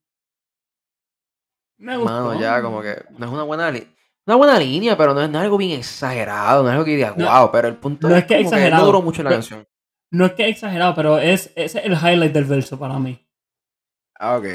Me 1.80 1.98
gustó. 1.98 2.14
Mano, 2.14 2.40
ya 2.40 2.62
como 2.62 2.84
que 2.84 3.04
no 3.18 3.26
es 3.26 3.32
una 3.32 3.42
buena 3.42 3.72
línea. 3.72 3.90
Una 4.28 4.36
buena 4.36 4.60
línea, 4.60 4.96
pero 4.96 5.16
no 5.16 5.22
es, 5.24 5.36
algo 5.36 5.58
bien 5.58 5.80
exagerado, 5.80 6.62
no 6.62 6.70
es 6.70 6.74
algo 6.74 6.86
que 6.86 6.96
diga, 6.96 7.14
wow, 7.14 7.52
pero 7.52 7.68
el 7.68 7.78
punto 7.78 8.08
no 8.08 8.16
es, 8.16 8.26
que, 8.26 8.40
exagerado, 8.40 8.84
no 8.84 8.86
duró 8.86 9.02
mucho 9.02 9.24
la 9.24 9.32
canción. 9.32 9.68
No 10.12 10.28
es 10.28 10.34
que 10.34 10.48
exagerado, 10.48 10.94
pero 10.94 11.18
es, 11.18 11.52
es 11.56 11.74
el 11.74 11.94
highlight 11.94 12.32
del 12.32 12.46
verso 12.46 12.78
para 12.78 13.00
mí. 13.00 13.28
Ah, 14.20 14.38
ok. 14.38 14.46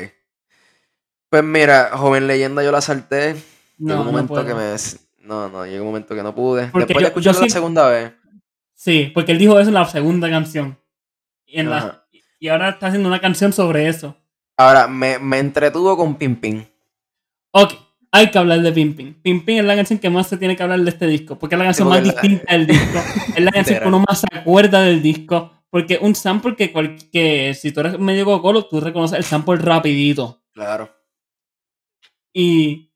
Pues 1.29 1.43
mira, 1.43 1.91
joven 1.97 2.29
leyenda 2.29 2.63
yo 2.63 2.71
la 2.71 2.81
salté. 2.81 3.35
No, 3.79 3.89
llegó 3.89 4.01
un 4.03 4.07
momento 4.07 4.47
que 4.47 4.55
me. 4.55 4.77
No, 5.19 5.49
no, 5.49 5.67
llegó 5.67 5.83
un 5.83 5.89
momento 5.89 6.15
que 6.15 6.23
no 6.23 6.33
pude. 6.33 6.71
Después 6.73 6.87
de 6.87 7.05
escucharla 7.05 7.41
la 7.41 7.49
segunda 7.49 7.89
vez. 7.89 8.13
Sí, 8.87 9.11
porque 9.13 9.33
él 9.33 9.39
dijo 9.39 9.59
eso 9.59 9.71
en 9.71 9.75
la 9.75 9.85
segunda 9.85 10.31
canción. 10.31 10.79
Y, 11.45 11.59
en 11.59 11.71
la... 11.71 12.07
y 12.39 12.47
ahora 12.47 12.69
está 12.69 12.87
haciendo 12.87 13.09
una 13.09 13.21
canción 13.21 13.53
sobre 13.53 13.89
eso. 13.89 14.17
Ahora, 14.57 14.87
me, 14.87 15.19
me 15.19 15.41
entretuvo 15.41 15.97
con 15.97 16.15
Pim 16.15 16.37
Pim. 16.37 16.65
Ok, 17.51 17.75
hay 18.13 18.31
que 18.31 18.39
hablar 18.39 18.61
de 18.61 18.71
Pim 18.71 18.95
Pim. 18.95 19.15
Pim 19.15 19.45
Pim 19.45 19.59
es 19.59 19.65
la 19.65 19.75
canción 19.75 19.99
que 19.99 20.09
más 20.09 20.29
se 20.29 20.37
tiene 20.37 20.55
que 20.55 20.63
hablar 20.63 20.79
de 20.79 20.91
este 20.91 21.09
disco. 21.09 21.37
Porque 21.37 21.57
es 21.57 21.59
la 21.59 21.65
canción 21.65 21.89
más 21.89 22.01
distinta 22.01 22.53
del 22.53 22.69
disco. 22.69 23.01
es 23.37 23.43
la 23.43 23.51
canción 23.51 23.81
que 23.81 23.89
uno 23.89 24.05
más 24.07 24.21
se 24.21 24.27
acuerda 24.31 24.83
del 24.83 25.03
disco. 25.03 25.51
Porque 25.69 25.99
un 26.01 26.15
sample 26.15 26.55
que, 26.55 26.73
que 27.11 27.55
si 27.55 27.73
tú 27.73 27.81
eres 27.81 27.99
medio 27.99 28.25
cocolo, 28.25 28.67
tú 28.67 28.79
reconoces 28.79 29.19
el 29.19 29.25
sample 29.25 29.57
rapidito. 29.57 30.45
Claro. 30.53 30.95
Y 32.33 32.93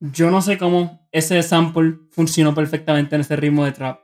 yo 0.00 0.32
no 0.32 0.42
sé 0.42 0.58
cómo 0.58 1.08
ese 1.12 1.40
sample 1.44 2.00
funcionó 2.10 2.56
perfectamente 2.56 3.14
en 3.14 3.20
ese 3.20 3.36
ritmo 3.36 3.64
de 3.64 3.70
trap. 3.70 4.01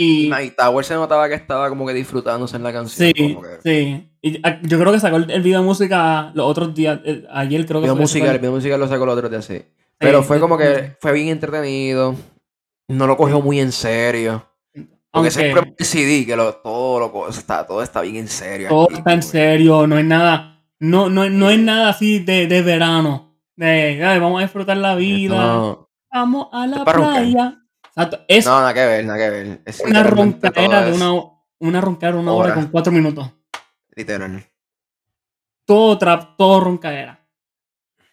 Y, 0.00 0.32
y 0.32 0.50
Tower 0.52 0.84
se 0.84 0.94
notaba 0.94 1.28
que 1.28 1.34
estaba 1.34 1.68
como 1.68 1.84
que 1.84 1.92
disfrutándose 1.92 2.56
en 2.56 2.62
la 2.62 2.72
canción. 2.72 3.12
Sí, 3.16 3.38
sí. 3.64 4.10
Y 4.22 4.40
yo 4.68 4.78
creo 4.78 4.92
que 4.92 5.00
sacó 5.00 5.16
el, 5.16 5.42
video 5.42 5.60
de 5.60 5.66
música 5.66 6.30
los 6.34 6.46
otros 6.46 6.72
días. 6.72 7.00
ayer 7.30 7.66
creo 7.66 7.80
que 7.80 7.86
video 7.86 7.96
Música, 7.96 8.30
el 8.30 8.38
video 8.38 8.52
música 8.52 8.78
lo 8.78 8.86
sacó 8.86 9.06
los 9.06 9.16
otros 9.16 9.30
días, 9.30 9.44
sí. 9.44 9.62
Pero 9.98 10.22
fue 10.22 10.38
como 10.38 10.56
que 10.56 10.96
fue 11.00 11.12
bien 11.12 11.28
entretenido. 11.28 12.14
No 12.86 13.08
lo 13.08 13.16
cogió 13.16 13.40
muy 13.40 13.58
en 13.58 13.72
serio. 13.72 14.46
Porque 15.10 15.32
siempre 15.32 15.74
el 15.76 15.84
CD, 15.84 16.24
que 16.24 16.36
lo, 16.36 16.54
todo, 16.54 17.00
lo, 17.00 17.28
está, 17.28 17.66
todo 17.66 17.82
está 17.82 18.02
bien 18.02 18.16
en 18.16 18.28
serio. 18.28 18.68
Todo 18.68 18.88
está 18.90 19.12
en 19.12 19.22
serio, 19.22 19.86
no 19.88 19.98
es 19.98 20.04
nada 20.04 20.58
no, 20.80 21.10
no, 21.10 21.28
no 21.28 21.50
es 21.50 21.58
nada 21.58 21.90
así 21.90 22.20
de, 22.20 22.46
de 22.46 22.62
verano. 22.62 23.36
De, 23.56 23.98
vamos 24.20 24.38
a 24.38 24.42
disfrutar 24.42 24.76
la 24.76 24.94
vida. 24.94 25.76
Vamos 26.12 26.48
a 26.52 26.66
la 26.66 26.84
playa. 26.84 27.67
Es 28.28 28.46
no, 28.46 28.60
nada 28.60 28.74
que 28.74 28.86
ver, 28.86 29.04
nada 29.04 29.18
que 29.18 29.30
ver. 29.30 29.62
Es 29.64 29.80
una 29.80 30.02
roncadera 30.04 30.84
de 30.84 30.92
una, 30.92 31.12
una 31.58 31.80
roncadera 31.80 32.16
de 32.16 32.22
una 32.22 32.32
hora. 32.32 32.54
con 32.54 32.68
cuatro 32.68 32.92
minutos. 32.92 33.30
Literal. 33.94 34.44
Todo 35.64 35.98
trap, 35.98 36.36
todo 36.36 36.60
roncadera. 36.60 37.26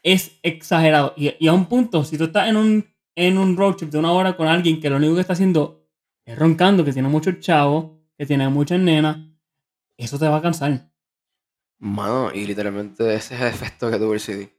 Es 0.02 0.40
exagerado. 0.42 1.14
Y, 1.16 1.34
y, 1.40 1.48
a 1.48 1.54
un 1.54 1.68
punto, 1.68 2.04
si 2.04 2.18
tú 2.18 2.26
estás 2.26 2.48
en 2.48 2.58
un, 2.58 2.86
en 3.16 3.38
un 3.38 3.56
road 3.56 3.76
trip 3.76 3.92
de 3.92 4.00
una 4.00 4.12
hora 4.12 4.36
con 4.36 4.48
alguien 4.48 4.80
que 4.80 4.90
lo 4.90 4.98
único 4.98 5.16
que 5.16 5.22
está 5.22 5.34
haciendo 5.34 5.88
es 6.26 6.38
roncando, 6.38 6.84
que 6.84 6.94
tiene 6.94 7.08
muchos 7.08 7.40
chavos, 7.40 7.92
que 8.18 8.26
tiene 8.26 8.50
muchas 8.50 8.80
nenas, 8.80 9.18
eso 9.98 10.18
te 10.18 10.28
va 10.28 10.38
a 10.38 10.42
cansar. 10.42 10.90
Mano, 11.78 12.32
y 12.34 12.46
literalmente 12.46 13.14
ese 13.14 13.36
es 13.36 13.42
el 13.42 13.48
efecto 13.48 13.92
que 13.92 13.98
tuvo 13.98 14.14
el 14.14 14.20
CD. 14.20 14.52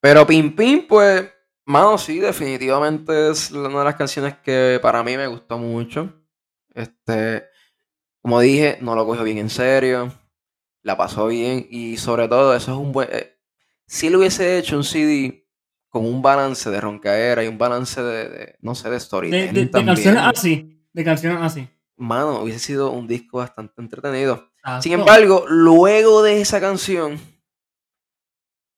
Pero 0.00 0.26
Pim 0.26 0.54
Pim, 0.54 0.86
pues, 0.86 1.28
mano, 1.66 1.98
sí, 1.98 2.18
definitivamente 2.18 3.30
es 3.30 3.50
una 3.50 3.78
de 3.80 3.84
las 3.84 3.96
canciones 3.96 4.36
que 4.42 4.78
para 4.82 5.02
mí 5.02 5.16
me 5.16 5.26
gustó 5.26 5.58
mucho. 5.58 6.12
Este, 6.74 7.44
Como 8.22 8.40
dije, 8.40 8.78
no 8.80 8.94
lo 8.96 9.06
cogió 9.06 9.22
bien 9.24 9.38
en 9.38 9.50
serio. 9.50 10.12
La 10.82 10.96
pasó 10.96 11.26
bien. 11.28 11.66
Y 11.70 11.96
sobre 11.96 12.28
todo, 12.28 12.54
eso 12.56 12.72
es 12.72 12.78
un 12.78 12.92
buen. 12.92 13.08
eh, 13.12 13.36
si 13.86 14.10
le 14.10 14.16
hubiese 14.16 14.58
hecho 14.58 14.76
un 14.76 14.84
CD 14.84 15.46
con 15.88 16.04
un 16.04 16.20
balance 16.22 16.68
de 16.70 16.80
roncaera 16.80 17.44
y 17.44 17.48
un 17.48 17.56
balance 17.58 18.02
de, 18.02 18.28
de, 18.28 18.56
no 18.60 18.74
sé, 18.74 18.90
de 18.90 18.98
storytelling 19.00 19.54
de- 19.54 19.60
de 19.60 19.70
canciones 19.86 20.22
así. 20.38 20.82
De 20.92 21.04
canciones 21.04 21.38
así. 21.42 21.68
Mano, 21.96 22.40
hubiese 22.42 22.58
sido 22.58 22.90
un 22.90 23.06
disco 23.06 23.38
bastante 23.38 23.80
entretenido. 23.80 24.50
Sin 24.82 24.92
embargo, 24.92 25.44
luego 25.48 26.22
de 26.22 26.40
esa 26.40 26.60
canción, 26.60 27.18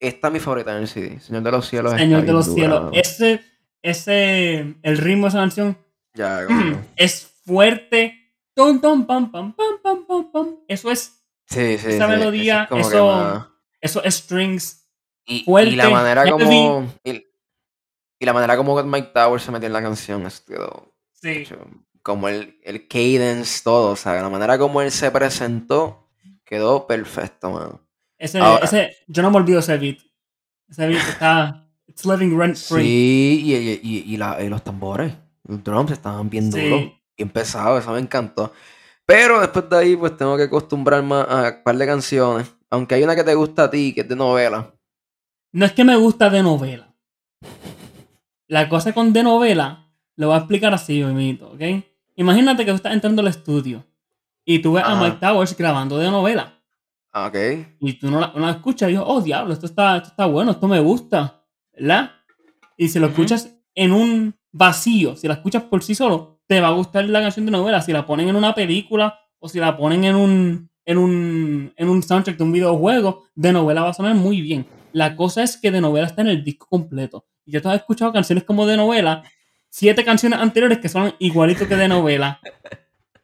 esta 0.00 0.28
es 0.28 0.33
mi 0.33 0.40
favorita 0.40 0.73
en 0.76 0.83
el 0.83 0.88
CD. 0.88 1.21
Señor 1.21 1.43
de 1.43 1.50
los 1.50 1.69
Cielos. 1.69 1.93
Señor 1.93 2.23
de 2.25 2.33
los 2.33 2.47
dura, 2.47 2.57
cielos. 2.57 2.90
Ese, 2.93 3.40
ese, 3.83 4.76
el 4.83 4.99
ritmo 4.99 5.25
de 5.25 5.28
esa 5.31 5.38
canción 5.38 5.78
Ya, 6.14 6.45
como- 6.47 6.81
es 6.97 7.26
fuerte. 7.45 8.14
Tom, 8.55 8.81
tom, 8.81 9.07
pam, 9.07 9.31
pam, 9.31 9.55
pam, 9.55 9.83
pam, 9.83 10.07
pam, 10.07 10.33
pam. 10.33 10.57
Eso 10.69 10.90
es, 10.90 11.14
Sí, 11.47 11.78
sí, 11.78 11.88
Esa 11.93 12.05
sí, 12.07 12.11
melodía, 12.11 12.69
es 12.71 12.87
eso- 12.88 13.07
más- 13.07 13.47
eso 13.81 14.02
es 14.05 14.14
strings. 14.17 14.85
Y, 15.25 15.45
fuerte, 15.45 15.71
y 15.71 15.76
la 15.76 15.88
manera 15.90 16.25
heavy. 16.25 16.31
como. 16.45 16.93
Y, 17.05 17.25
y 18.21 18.26
la 18.26 18.33
manera 18.33 18.57
como 18.57 18.83
Mike 18.83 19.11
Towers 19.14 19.43
se 19.45 19.52
metió 19.52 19.67
en 19.69 19.73
la 19.73 19.83
canción, 19.83 20.26
es 20.26 20.40
quedó. 20.40 20.93
Sí. 21.12 21.47
Como 22.02 22.28
el, 22.28 22.59
el 22.64 22.88
cadence, 22.88 23.61
todo. 23.62 23.93
O 23.93 23.97
sea, 23.97 24.14
la 24.21 24.28
manera 24.28 24.59
como 24.59 24.83
él 24.83 24.90
se 24.90 25.11
presentó 25.11 26.09
quedó 26.45 26.87
perfecto, 26.87 27.50
mano. 27.50 27.81
Ese, 28.19 28.39
Ahora- 28.41 28.65
ese, 28.65 28.97
yo 29.07 29.23
no 29.23 29.31
me 29.31 29.37
olvido 29.37 29.61
ese 29.61 29.77
beat. 29.79 29.99
Ese 30.69 30.87
beat 30.89 31.01
está, 31.09 31.67
it's 31.87 32.05
living 32.05 32.37
rent 32.37 32.57
free. 32.57 32.83
Sí, 32.83 33.43
y, 33.45 33.55
y, 33.55 33.81
y- 33.83 34.15
y 34.15 34.17
la- 34.17 34.43
y 34.43 34.49
los 34.49 34.63
tambores, 34.65 35.13
los 35.45 35.63
drums 35.63 35.93
estaban 35.93 36.29
bien 36.29 36.53
Sí. 36.53 36.61
duros, 36.69 36.93
bien 37.17 37.31
pesados, 37.31 37.81
eso 37.83 37.93
me 37.93 38.01
encantó. 38.01 38.53
Pero 39.07 39.41
después 39.41 39.71
de 39.71 39.79
ahí, 39.79 39.97
pues 39.97 40.17
tengo 40.17 40.37
que 40.37 40.43
acostumbrarme 40.45 41.15
a 41.15 41.55
un 41.57 41.63
par 41.65 41.77
de 41.77 41.87
canciones. 41.87 42.53
Aunque 42.71 42.95
hay 42.97 43.03
una 43.03 43.17
que 43.17 43.25
te 43.25 43.35
gusta 43.35 43.65
a 43.65 43.71
ti, 43.71 43.95
que 43.95 44.03
es 44.03 44.09
de 44.09 44.15
novela. 44.17 44.75
No 45.53 45.65
es 45.65 45.73
que 45.73 45.85
me 45.85 45.97
gusta 45.97 46.29
de 46.29 46.43
novela. 46.43 46.95
La 48.49 48.69
cosa 48.69 48.93
con 48.93 49.13
de 49.13 49.23
novela, 49.23 49.91
lo 50.17 50.27
voy 50.29 50.35
a 50.37 50.39
explicar 50.39 50.75
así, 50.75 51.03
mimito, 51.03 51.51
¿ok? 51.53 51.61
Imagínate 52.17 52.65
que 52.65 52.71
tú 52.73 52.77
estás 52.77 52.93
entrando 52.93 53.23
al 53.23 53.29
estudio 53.29 53.85
y 54.45 54.59
tú 54.61 54.73
ves 54.75 54.85
a. 54.85 54.95
Mike 55.01 55.19
Towers 55.21 55.57
grabando 55.57 55.97
de 55.99 56.11
novela 56.11 56.58
Ah, 57.12 57.27
Ok. 57.27 57.37
y 57.81 57.95
tú 57.95 58.11
no 58.11 58.21
la, 58.21 58.33
no 58.35 58.41
la 58.47 58.53
escuchas 58.53 58.88
y 58.88 58.93
dices, 58.93 59.05
oh 59.09 59.21
diablo, 59.21 59.53
esto 59.55 59.67
está, 59.67 59.97
esto 59.97 60.11
está 60.11 60.27
bueno, 60.27 60.53
esto 60.53 60.69
me 60.69 60.79
gusta, 60.81 61.43
¿verdad? 61.73 62.11
Y 62.77 62.88
si 62.88 62.99
lo 62.99 63.07
escuchas 63.09 63.57
en 63.75 63.93
un 63.93 64.35
vacío, 64.53 65.17
si 65.17 65.27
la 65.27 65.35
escuchas 65.35 65.62
por 65.65 65.83
sí 65.83 65.95
solo, 65.95 66.41
te 66.47 66.61
va 66.61 66.69
a 66.69 66.73
gustar 66.73 67.05
la 67.09 67.21
canción 67.21 67.45
de 67.47 67.53
novela. 67.53 67.81
Si 67.83 67.93
la 67.93 68.07
ponen 68.07 68.29
en 68.29 68.37
una 68.37 68.55
película 68.55 69.19
o 69.38 69.49
si 69.49 69.59
la 69.59 69.77
ponen 69.77 70.05
en 70.05 70.17
un, 70.17 70.71
en 70.85 70.99
un, 70.99 71.73
en 71.77 71.88
un 71.88 72.03
soundtrack 72.03 72.37
de 72.37 72.45
un 72.45 72.53
videojuego, 72.53 73.25
de 73.35 73.53
novela 73.53 73.83
va 73.83 73.91
a 73.91 73.95
sonar 73.95 74.15
muy 74.15 74.41
bien. 74.41 74.67
La 74.93 75.15
cosa 75.17 75.43
es 75.43 75.57
que 75.57 75.71
de 75.71 75.81
novela 75.81 76.07
está 76.07 76.23
en 76.23 76.29
el 76.29 76.43
disco 76.45 76.67
completo. 76.69 77.27
Y 77.45 77.53
yo 77.53 77.62
te 77.62 77.69
he 77.69 77.75
escuchado 77.75 78.12
canciones 78.12 78.45
como 78.45 78.67
de 78.67 78.77
novela, 78.77 79.23
siete 79.69 80.05
canciones 80.05 80.38
anteriores 80.38 80.79
que 80.79 80.88
son 80.88 81.15
igualito 81.19 81.69
que 81.69 81.77
de 81.77 81.88
novela. 81.88 82.41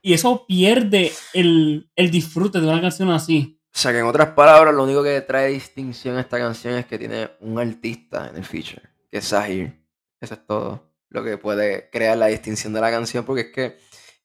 Y 0.02 0.12
eso 0.12 0.44
pierde 0.46 1.12
el, 1.32 1.88
el 1.96 2.10
disfrute 2.10 2.60
de 2.60 2.68
una 2.68 2.80
canción 2.80 3.10
así. 3.10 3.58
O 3.74 3.78
sea 3.78 3.92
que 3.92 3.98
en 3.98 4.04
otras 4.06 4.30
palabras, 4.30 4.72
lo 4.74 4.84
único 4.84 5.02
que 5.02 5.20
trae 5.22 5.50
distinción 5.50 6.16
a 6.16 6.20
esta 6.20 6.38
canción 6.38 6.74
es 6.74 6.86
que 6.86 6.98
tiene 6.98 7.30
un 7.40 7.58
artista 7.58 8.28
en 8.28 8.36
el 8.36 8.44
feature, 8.44 8.82
que 9.10 9.18
es 9.18 9.24
Sahir. 9.24 9.84
Eso 10.20 10.34
es 10.34 10.46
todo 10.46 10.92
lo 11.08 11.24
que 11.24 11.38
puede 11.38 11.90
crear 11.90 12.16
la 12.16 12.26
distinción 12.26 12.72
de 12.72 12.80
la 12.80 12.90
canción, 12.90 13.24
porque 13.24 13.42
es 13.42 13.52
que... 13.52 13.78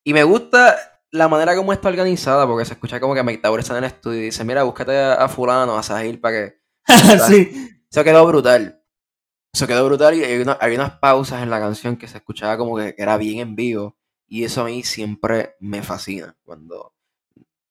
Y 0.04 0.14
me 0.14 0.24
gusta 0.24 0.78
la 1.12 1.28
manera 1.28 1.56
como 1.56 1.74
está 1.74 1.90
organizada, 1.90 2.46
porque 2.48 2.66
se 2.66 2.74
escucha 2.74 3.00
como 3.00 3.16
que 3.16 3.24
Mike 3.24 3.42
Tower 3.42 3.60
está 3.60 3.74
en 3.78 3.84
el 3.84 3.90
estudio 3.92 4.20
y 4.20 4.26
dice, 4.26 4.44
mira, 4.44 4.64
búscate 4.64 4.96
a, 4.98 5.28
fulano, 5.28 5.78
a 5.78 5.84
Sahir, 5.84 6.22
para 6.22 6.36
que... 6.36 6.60
sí. 7.28 7.70
Eso 7.92 8.04
quedó 8.04 8.26
brutal. 8.28 8.84
Eso 9.52 9.66
quedó 9.66 9.86
brutal 9.86 10.14
y 10.14 10.24
hay, 10.24 10.40
una- 10.42 10.58
hay 10.62 10.76
unas 10.76 10.92
pausas 11.00 11.42
en 11.42 11.50
la 11.50 11.60
canción 11.60 11.98
que 11.98 12.08
se 12.08 12.18
escuchaba 12.18 12.56
como 12.58 12.78
que 12.78 12.94
era 12.98 13.18
bien 13.18 13.40
en 13.40 13.56
vivo. 13.56 13.98
Y 14.28 14.44
eso 14.44 14.62
a 14.62 14.66
mí 14.66 14.84
siempre 14.84 15.56
me 15.60 15.82
fascina. 15.82 16.38
Cuando 16.44 16.94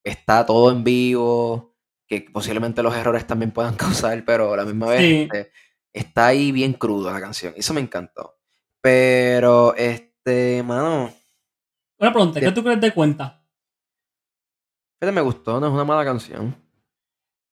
está 0.09 0.45
todo 0.45 0.71
en 0.71 0.83
vivo, 0.83 1.75
que 2.07 2.21
posiblemente 2.33 2.83
los 2.83 2.95
errores 2.95 3.25
también 3.27 3.51
puedan 3.51 3.75
causar, 4.11 4.23
pero 4.25 4.53
a 4.53 4.57
la 4.57 4.65
misma 4.65 4.87
vez 4.87 4.99
Sí. 5.01 5.21
este, 5.31 5.51
está 5.93 6.27
ahí 6.27 6.51
bien 6.51 6.73
crudo 6.73 7.11
la 7.11 7.19
canción. 7.21 7.53
Eso 7.55 7.73
me 7.73 7.81
encantó. 7.81 8.35
Pero, 8.81 9.75
este, 9.75 10.63
mano, 10.63 11.11
Una 11.99 12.13
pregunta, 12.13 12.39
¿qué 12.39 12.51
tú 12.51 12.63
crees 12.63 12.79
de 12.81 12.93
cuenta? 12.93 13.43
fíjate, 15.01 15.13
me 15.15 15.21
gustó, 15.21 15.59
no 15.59 15.67
es 15.67 15.73
una 15.73 15.83
mala 15.85 16.03
canción. 16.05 16.55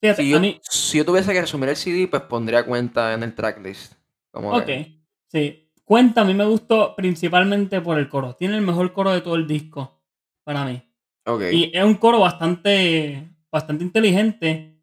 Fíjate, 0.02 0.22
Si 0.24 0.30
yo, 0.30 0.40
mí, 0.40 0.60
si 0.64 0.98
yo 1.00 1.06
tuviese 1.06 1.34
que 1.34 1.42
resumir 1.42 1.70
el 1.70 1.76
CD, 1.76 2.08
pues 2.08 2.22
pondría 2.24 2.66
cuenta 2.66 3.14
en 3.14 3.24
el 3.24 3.34
tracklist. 3.36 3.94
Como 4.32 4.54
Ok, 4.56 4.70
sí. 5.28 5.64
Cuenta, 5.84 6.22
a 6.22 6.26
mí 6.26 6.34
me 6.34 6.46
gustó 6.46 6.96
principalmente 6.96 7.80
por 7.82 7.98
el 7.98 8.10
coro. 8.10 8.36
Tiene 8.36 8.56
el 8.58 8.62
mejor 8.62 8.92
coro 8.94 9.12
de 9.12 9.22
todo 9.22 9.36
el 9.36 9.48
disco, 9.48 10.02
para 10.44 10.66
mí. 10.66 10.84
Y 11.52 11.72
es 11.78 11.84
un 11.84 11.96
coro 11.96 12.20
bastante, 12.20 13.28
bastante 13.52 13.84
inteligente. 13.84 14.82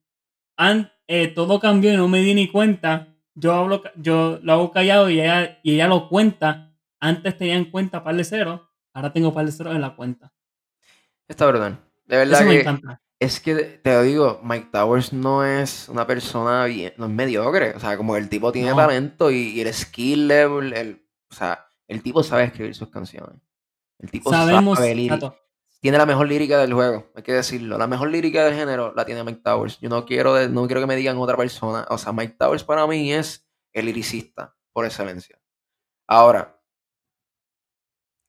An- 0.56 0.90
eh, 1.06 1.28
todo 1.28 1.58
cambió 1.60 1.92
y 1.92 1.96
no 1.96 2.08
me 2.08 2.20
di 2.20 2.34
ni 2.34 2.48
cuenta. 2.48 3.08
Yo, 3.34 3.52
hablo, 3.52 3.82
yo 3.96 4.38
lo 4.42 4.52
hago 4.52 4.70
callado 4.70 5.10
y 5.10 5.20
ella, 5.20 5.58
y 5.62 5.74
ella 5.74 5.88
lo 5.88 6.08
cuenta. 6.08 6.74
Antes 7.00 7.36
tenía 7.36 7.56
en 7.56 7.70
cuenta 7.70 8.02
par 8.04 8.16
de 8.16 8.24
ceros, 8.24 8.60
ahora 8.92 9.12
tengo 9.12 9.32
par 9.34 9.44
de 9.46 9.52
ceros 9.52 9.74
en 9.74 9.80
la 9.80 9.94
cuenta. 9.96 10.32
Está 11.28 11.46
brutal. 11.46 11.78
De 12.06 12.16
verdad 12.18 12.40
Eso 12.40 12.48
me 12.48 12.54
que 12.54 12.60
encanta. 12.60 13.00
es 13.18 13.40
que 13.40 13.54
te 13.54 13.92
lo 13.92 14.02
digo, 14.02 14.40
Mike 14.42 14.68
Towers 14.72 15.12
no 15.12 15.44
es 15.44 15.88
una 15.88 16.06
persona 16.06 16.64
bien, 16.66 16.92
no 16.98 17.06
es 17.06 17.10
mediocre. 17.12 17.74
O 17.74 17.80
sea, 17.80 17.96
como 17.96 18.16
el 18.16 18.28
tipo 18.28 18.52
tiene 18.52 18.70
No. 18.70 18.76
talento 18.76 19.30
y, 19.30 19.36
y 19.50 19.60
el 19.62 19.72
skill 19.72 20.28
level, 20.28 20.72
el, 20.74 21.02
o 21.30 21.34
sea, 21.34 21.66
el 21.88 22.02
tipo 22.02 22.22
sabe 22.22 22.44
escribir 22.44 22.74
sus 22.74 22.88
canciones. 22.88 23.36
El 23.98 24.10
tipo 24.10 24.30
Sabemos, 24.30 24.78
sabe 24.78 24.94
lírica. 24.94 25.34
Tiene 25.84 25.98
la 25.98 26.06
mejor 26.06 26.28
lírica 26.28 26.56
del 26.56 26.72
juego, 26.72 27.12
hay 27.14 27.22
que 27.22 27.34
decirlo. 27.34 27.76
La 27.76 27.86
mejor 27.86 28.10
lírica 28.10 28.42
del 28.42 28.54
género 28.54 28.94
la 28.94 29.04
tiene 29.04 29.22
Mike 29.22 29.42
Towers. 29.44 29.78
Yo 29.80 29.90
no 29.90 30.06
quiero, 30.06 30.48
no 30.48 30.64
quiero 30.64 30.80
que 30.80 30.86
me 30.86 30.96
digan 30.96 31.18
otra 31.18 31.36
persona. 31.36 31.86
O 31.90 31.98
sea, 31.98 32.10
Mike 32.10 32.36
Towers 32.38 32.64
para 32.64 32.86
mí 32.86 33.12
es 33.12 33.46
el 33.74 33.84
liricista, 33.84 34.56
por 34.72 34.86
excelencia. 34.86 35.38
Ahora, 36.06 36.58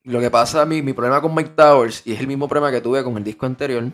lo 0.02 0.20
que 0.20 0.30
pasa 0.30 0.60
a 0.60 0.66
mí, 0.66 0.82
mi 0.82 0.92
problema 0.92 1.22
con 1.22 1.34
Mike 1.34 1.54
Towers, 1.56 2.06
y 2.06 2.12
es 2.12 2.20
el 2.20 2.26
mismo 2.26 2.46
problema 2.46 2.70
que 2.70 2.82
tuve 2.82 3.02
con 3.02 3.16
el 3.16 3.24
disco 3.24 3.46
anterior, 3.46 3.90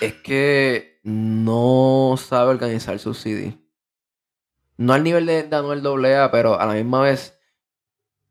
es 0.00 0.14
que 0.22 1.00
no 1.02 2.14
sabe 2.16 2.50
organizar 2.52 2.96
su 3.00 3.14
CD. 3.14 3.58
No 4.76 4.92
al 4.92 5.02
nivel 5.02 5.26
de, 5.26 5.42
de 5.42 5.56
Anuel 5.56 5.84
AA, 5.84 6.30
pero 6.30 6.60
a 6.60 6.66
la 6.66 6.74
misma 6.74 7.02
vez, 7.02 7.36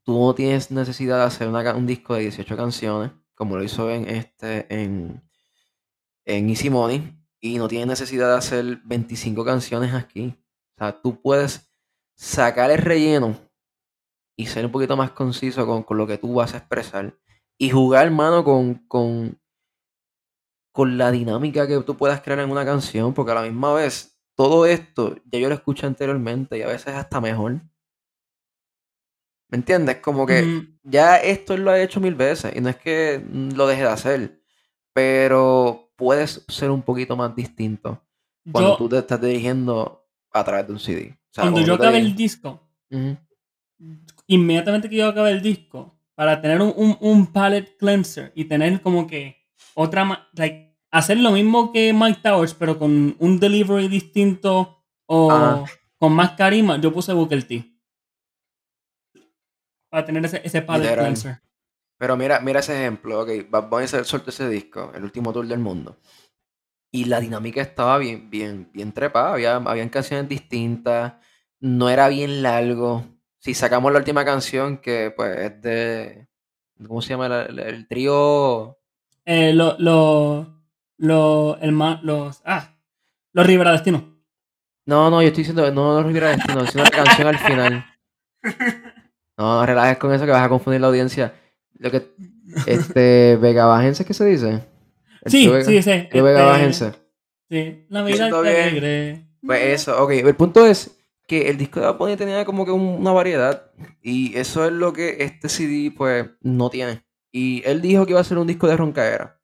tú 0.03 0.17
no 0.17 0.33
tienes 0.33 0.71
necesidad 0.71 1.17
de 1.17 1.23
hacer 1.25 1.49
un 1.49 1.85
disco 1.85 2.13
de 2.13 2.21
18 2.21 2.55
canciones, 2.55 3.11
como 3.35 3.57
lo 3.57 3.63
hizo 3.63 3.91
en 3.91 4.09
este, 4.09 4.65
en, 4.73 5.21
en 6.25 6.49
Easy 6.49 6.69
Money, 6.69 7.13
y 7.39 7.57
no 7.57 7.67
tienes 7.67 7.87
necesidad 7.87 8.31
de 8.31 8.37
hacer 8.37 8.81
25 8.85 9.45
canciones 9.45 9.93
aquí. 9.93 10.35
O 10.75 10.77
sea, 10.79 10.99
tú 10.99 11.21
puedes 11.21 11.69
sacar 12.15 12.71
el 12.71 12.79
relleno 12.79 13.37
y 14.35 14.47
ser 14.47 14.65
un 14.65 14.71
poquito 14.71 14.97
más 14.97 15.11
conciso 15.11 15.65
con, 15.67 15.83
con 15.83 15.97
lo 15.97 16.07
que 16.07 16.17
tú 16.17 16.33
vas 16.33 16.53
a 16.53 16.57
expresar. 16.57 17.17
Y 17.57 17.69
jugar, 17.69 18.09
mano, 18.11 18.43
con, 18.43 18.85
con, 18.87 19.39
con 20.71 20.97
la 20.97 21.11
dinámica 21.11 21.67
que 21.67 21.79
tú 21.81 21.95
puedas 21.95 22.21
crear 22.21 22.39
en 22.39 22.51
una 22.51 22.65
canción, 22.65 23.13
porque 23.13 23.31
a 23.31 23.35
la 23.35 23.43
misma 23.43 23.73
vez, 23.73 24.19
todo 24.35 24.65
esto 24.65 25.15
ya 25.25 25.39
yo 25.39 25.47
lo 25.47 25.55
escuché 25.55 25.85
anteriormente 25.85 26.57
y 26.57 26.63
a 26.63 26.67
veces 26.67 26.95
hasta 26.95 27.21
mejor. 27.21 27.61
¿Me 29.49 29.57
entiendes? 29.57 29.97
Como 29.97 30.25
que 30.25 30.41
mm, 30.41 30.77
ya 30.83 31.17
esto 31.17 31.55
lo 31.57 31.71
ha 31.71 31.79
hecho 31.79 31.99
mil 31.99 32.15
veces 32.15 32.53
y 32.55 32.61
no 32.61 32.69
es 32.69 32.77
que 32.77 33.23
mm, 33.23 33.51
lo 33.51 33.67
deje 33.67 33.83
de 33.83 33.89
hacer, 33.89 34.41
pero 34.93 35.91
puedes 35.95 36.43
ser 36.47 36.71
un 36.71 36.81
poquito 36.81 37.15
más 37.15 37.35
distinto 37.35 38.01
cuando 38.51 38.71
yo, 38.71 38.77
tú 38.77 38.89
te 38.89 38.97
estás 38.97 39.21
dirigiendo 39.21 40.05
a 40.31 40.43
través 40.43 40.67
de 40.67 40.73
un 40.73 40.79
CD. 40.79 41.11
O 41.13 41.33
sea, 41.33 41.43
cuando 41.43 41.61
yo 41.61 41.75
acabé 41.75 41.99
el 41.99 42.15
disco, 42.15 42.61
inmediatamente 44.27 44.89
que 44.89 44.97
yo 44.97 45.07
acabé 45.07 45.31
el 45.31 45.41
disco, 45.41 45.95
para 46.15 46.41
tener 46.41 46.61
un, 46.61 46.73
un, 46.75 46.97
un 47.01 47.27
palette 47.27 47.75
cleanser 47.77 48.31
y 48.35 48.45
tener 48.45 48.81
como 48.81 49.05
que 49.05 49.37
otra, 49.73 50.29
like, 50.33 50.77
hacer 50.91 51.17
lo 51.17 51.31
mismo 51.31 51.73
que 51.73 51.93
Mike 51.93 52.19
Towers, 52.23 52.53
pero 52.53 52.79
con 52.79 53.15
un 53.19 53.39
delivery 53.39 53.87
distinto 53.87 54.83
o 55.05 55.65
con 55.97 56.13
más 56.13 56.31
carisma, 56.31 56.79
yo 56.79 56.93
puse 56.93 57.13
Booker 57.13 57.43
T. 57.43 57.74
Para 59.95 60.05
tener 60.05 60.25
ese, 60.25 60.41
ese 60.43 60.61
palette 60.61 60.89
Literal. 60.89 61.05
cleanser. 61.05 61.41
Pero 61.97 62.17
mira, 62.17 62.41
mira 62.41 62.59
ese 62.59 62.73
ejemplo, 62.81 63.21
ok, 63.21 63.29
Bad 63.49 63.69
Bunny 63.69 63.87
soltó 63.87 64.29
ese 64.29 64.49
disco, 64.49 64.91
el 64.93 65.05
último 65.05 65.31
tour 65.31 65.47
del 65.47 65.59
mundo. 65.59 65.97
Y 66.91 67.05
la 67.05 67.21
dinámica 67.21 67.61
estaba 67.61 67.97
bien, 67.97 68.29
bien, 68.29 68.69
bien 68.73 68.91
trepada, 68.91 69.31
había, 69.35 69.55
habían 69.55 69.87
canciones 69.87 70.27
distintas, 70.27 71.13
no 71.61 71.89
era 71.89 72.09
bien 72.09 72.43
largo. 72.43 73.05
Si 73.39 73.53
sacamos 73.53 73.93
la 73.93 73.99
última 73.99 74.25
canción, 74.25 74.79
que 74.79 75.13
pues 75.15 75.37
es 75.37 75.61
de, 75.61 76.27
¿cómo 76.85 77.01
se 77.01 77.11
llama? 77.11 77.27
El, 77.27 77.57
el- 77.57 77.59
el 77.59 77.87
trío, 77.87 78.77
Eh, 79.23 79.53
lo, 79.53 79.77
lo, 79.79 80.61
lo, 80.97 81.57
el 81.61 81.71
los, 82.03 82.41
ah, 82.43 82.75
los 83.31 83.47
Rivera 83.47 83.71
Destino. 83.71 84.13
No, 84.85 85.09
no, 85.09 85.21
yo 85.21 85.29
estoy 85.29 85.43
diciendo, 85.45 85.71
no, 85.71 85.93
no 86.01 86.05
Rivera 86.05 86.31
Destino, 86.35 86.67
sino 86.67 86.83
la 86.83 86.89
canción 86.91 87.27
al 87.29 87.39
final. 87.39 87.85
No, 89.37 89.65
relajes 89.65 89.97
con 89.97 90.13
eso 90.13 90.25
que 90.25 90.31
vas 90.31 90.45
a 90.45 90.49
confundir 90.49 90.81
la 90.81 90.87
audiencia. 90.87 91.33
Lo 91.77 91.91
que, 91.91 92.07
este, 92.67 93.37
Vega 93.41 93.65
Bajense, 93.65 94.05
¿qué 94.05 94.13
se 94.13 94.25
dice? 94.25 94.63
El 95.21 95.31
Sí, 95.31 95.47
Vega- 95.47 95.63
sí, 95.63 95.81
sí. 95.81 95.89
Vega 96.13 96.31
este, 96.31 96.43
Bajense. 96.43 96.91
Sí, 97.49 97.85
la 97.89 98.03
vida 98.03 98.25
alegre. 98.27 99.27
Pues 99.41 99.61
eso, 99.81 100.03
ok. 100.03 100.11
El 100.11 100.35
punto 100.35 100.65
es 100.65 100.97
que 101.27 101.49
el 101.49 101.57
disco 101.57 101.79
de 101.79 101.85
Bad 101.87 101.97
Bunny 101.97 102.15
tenía 102.15 102.45
como 102.45 102.65
que 102.65 102.71
un- 102.71 102.99
una 102.99 103.11
variedad 103.11 103.71
y 104.01 104.35
eso 104.37 104.65
es 104.65 104.71
lo 104.71 104.93
que 104.93 105.17
este 105.19 105.49
CD 105.49 105.91
pues 105.95 106.27
no 106.41 106.69
tiene. 106.69 107.03
Y 107.31 107.61
él 107.65 107.81
dijo 107.81 108.05
que 108.05 108.11
iba 108.11 108.21
a 108.21 108.23
ser 108.23 108.37
un 108.37 108.47
disco 108.47 108.67
de 108.67 108.77
roncaera. 108.77 109.39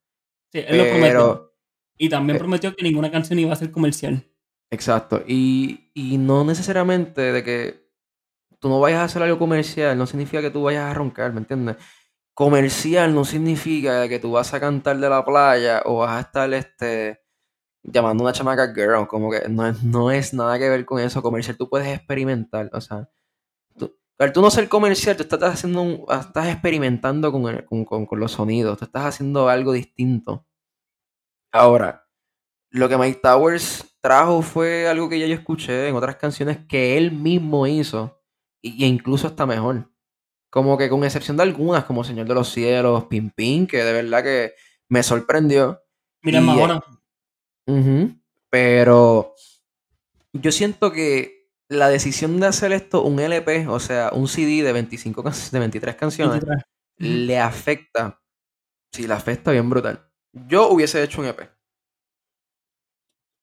Sí, 0.52 0.60
él 0.66 0.78
lo 0.78 0.84
prometió. 0.88 1.52
Y 1.98 2.08
también 2.08 2.36
eh, 2.36 2.38
prometió 2.38 2.74
que 2.74 2.82
ninguna 2.82 3.10
canción 3.10 3.38
iba 3.38 3.52
a 3.52 3.56
ser 3.56 3.70
comercial. 3.70 4.24
exacto. 4.70 5.22
Y, 5.26 5.90
y 5.94 6.16
no 6.18 6.44
necesariamente 6.44 7.20
de 7.32 7.44
que 7.44 7.81
tú 8.62 8.70
no 8.70 8.80
vayas 8.80 9.00
a 9.00 9.04
hacer 9.06 9.22
algo 9.24 9.38
comercial, 9.40 9.98
no 9.98 10.06
significa 10.06 10.42
que 10.42 10.50
tú 10.52 10.64
vayas 10.64 10.86
a 10.90 10.94
roncar, 10.94 11.34
¿me 11.34 11.40
entiendes? 11.40 11.76
Comercial 12.34 13.14
no 13.14 13.24
significa 13.26 14.08
que 14.08 14.18
tú 14.20 14.32
vas 14.32 14.54
a 14.54 14.60
cantar 14.60 14.98
de 14.98 15.10
la 15.10 15.24
playa 15.24 15.82
o 15.86 15.98
vas 15.98 16.12
a 16.18 16.20
estar 16.20 16.52
este 16.54 17.20
llamando 17.84 18.24
a 18.24 18.26
una 18.28 18.32
chamaca 18.34 18.74
girl, 18.74 19.06
como 19.08 19.30
que 19.30 19.48
no 19.48 19.66
es, 19.68 19.82
no 19.84 20.10
es 20.12 20.34
nada 20.34 20.58
que 20.58 20.68
ver 20.70 20.84
con 20.86 21.00
eso. 21.00 21.22
Comercial 21.22 21.56
tú 21.58 21.68
puedes 21.70 21.88
experimentar, 21.88 22.70
o 22.74 22.80
sea, 22.80 23.08
tú, 23.78 23.94
al 24.18 24.32
tú 24.32 24.42
no 24.42 24.50
ser 24.50 24.68
comercial, 24.68 25.16
tú 25.16 25.24
estás 25.24 25.42
haciendo 25.44 26.06
estás 26.10 26.48
experimentando 26.48 27.32
con, 27.32 27.48
el- 27.48 27.64
con, 27.66 27.84
con- 27.86 28.06
con 28.06 28.20
los 28.20 28.32
sonidos, 28.32 28.78
tú 28.78 28.86
estás 28.86 29.06
haciendo 29.06 29.48
algo 29.50 29.72
distinto. 29.72 30.46
Ahora, 31.52 32.06
lo 32.70 32.88
que 32.88 32.98
Mike 32.98 33.20
Towers 33.22 33.96
trajo 34.02 34.42
fue 34.42 34.88
algo 34.88 35.08
que 35.10 35.20
ya 35.20 35.26
yo 35.28 35.34
escuché 35.36 35.88
en 35.88 35.96
otras 35.96 36.16
canciones 36.16 36.60
que 36.68 36.98
él 36.98 37.12
mismo 37.12 37.66
hizo, 37.68 38.21
y, 38.62 38.84
y 38.84 38.86
incluso 38.88 39.26
está 39.26 39.44
mejor. 39.46 39.90
Como 40.50 40.76
que 40.78 40.88
con 40.88 41.02
excepción 41.04 41.36
de 41.36 41.42
algunas, 41.44 41.84
como 41.84 42.04
Señor 42.04 42.26
de 42.28 42.34
los 42.34 42.48
Cielos, 42.50 43.04
Pin 43.06 43.30
Pin, 43.30 43.66
que 43.66 43.82
de 43.84 43.92
verdad 43.92 44.22
que 44.22 44.54
me 44.88 45.02
sorprendió. 45.02 45.82
Mira, 46.22 46.40
Y, 46.40 46.44
Mahona. 46.44 46.82
Ujú, 47.66 48.14
Pero 48.50 49.34
yo 50.32 50.52
siento 50.52 50.92
que 50.92 51.48
la 51.68 51.88
decisión 51.88 52.38
de 52.38 52.46
hacer 52.48 52.72
esto 52.72 53.02
un 53.02 53.18
LP, 53.18 53.66
o 53.68 53.80
sea, 53.80 54.10
un 54.12 54.28
CD 54.28 54.62
de 54.62 54.72
25 54.72 55.22
can- 55.24 55.32
de 55.50 55.58
23 55.58 55.94
canciones, 55.96 56.34
23. 56.44 56.62
le 57.26 57.38
afecta. 57.38 58.20
Sí, 58.92 59.06
le 59.06 59.14
afecta 59.14 59.52
bien 59.52 59.70
brutal. 59.70 60.06
Yo 60.34 60.68
hubiese 60.68 61.02
hecho 61.02 61.22
un 61.22 61.28
EP. 61.28 61.48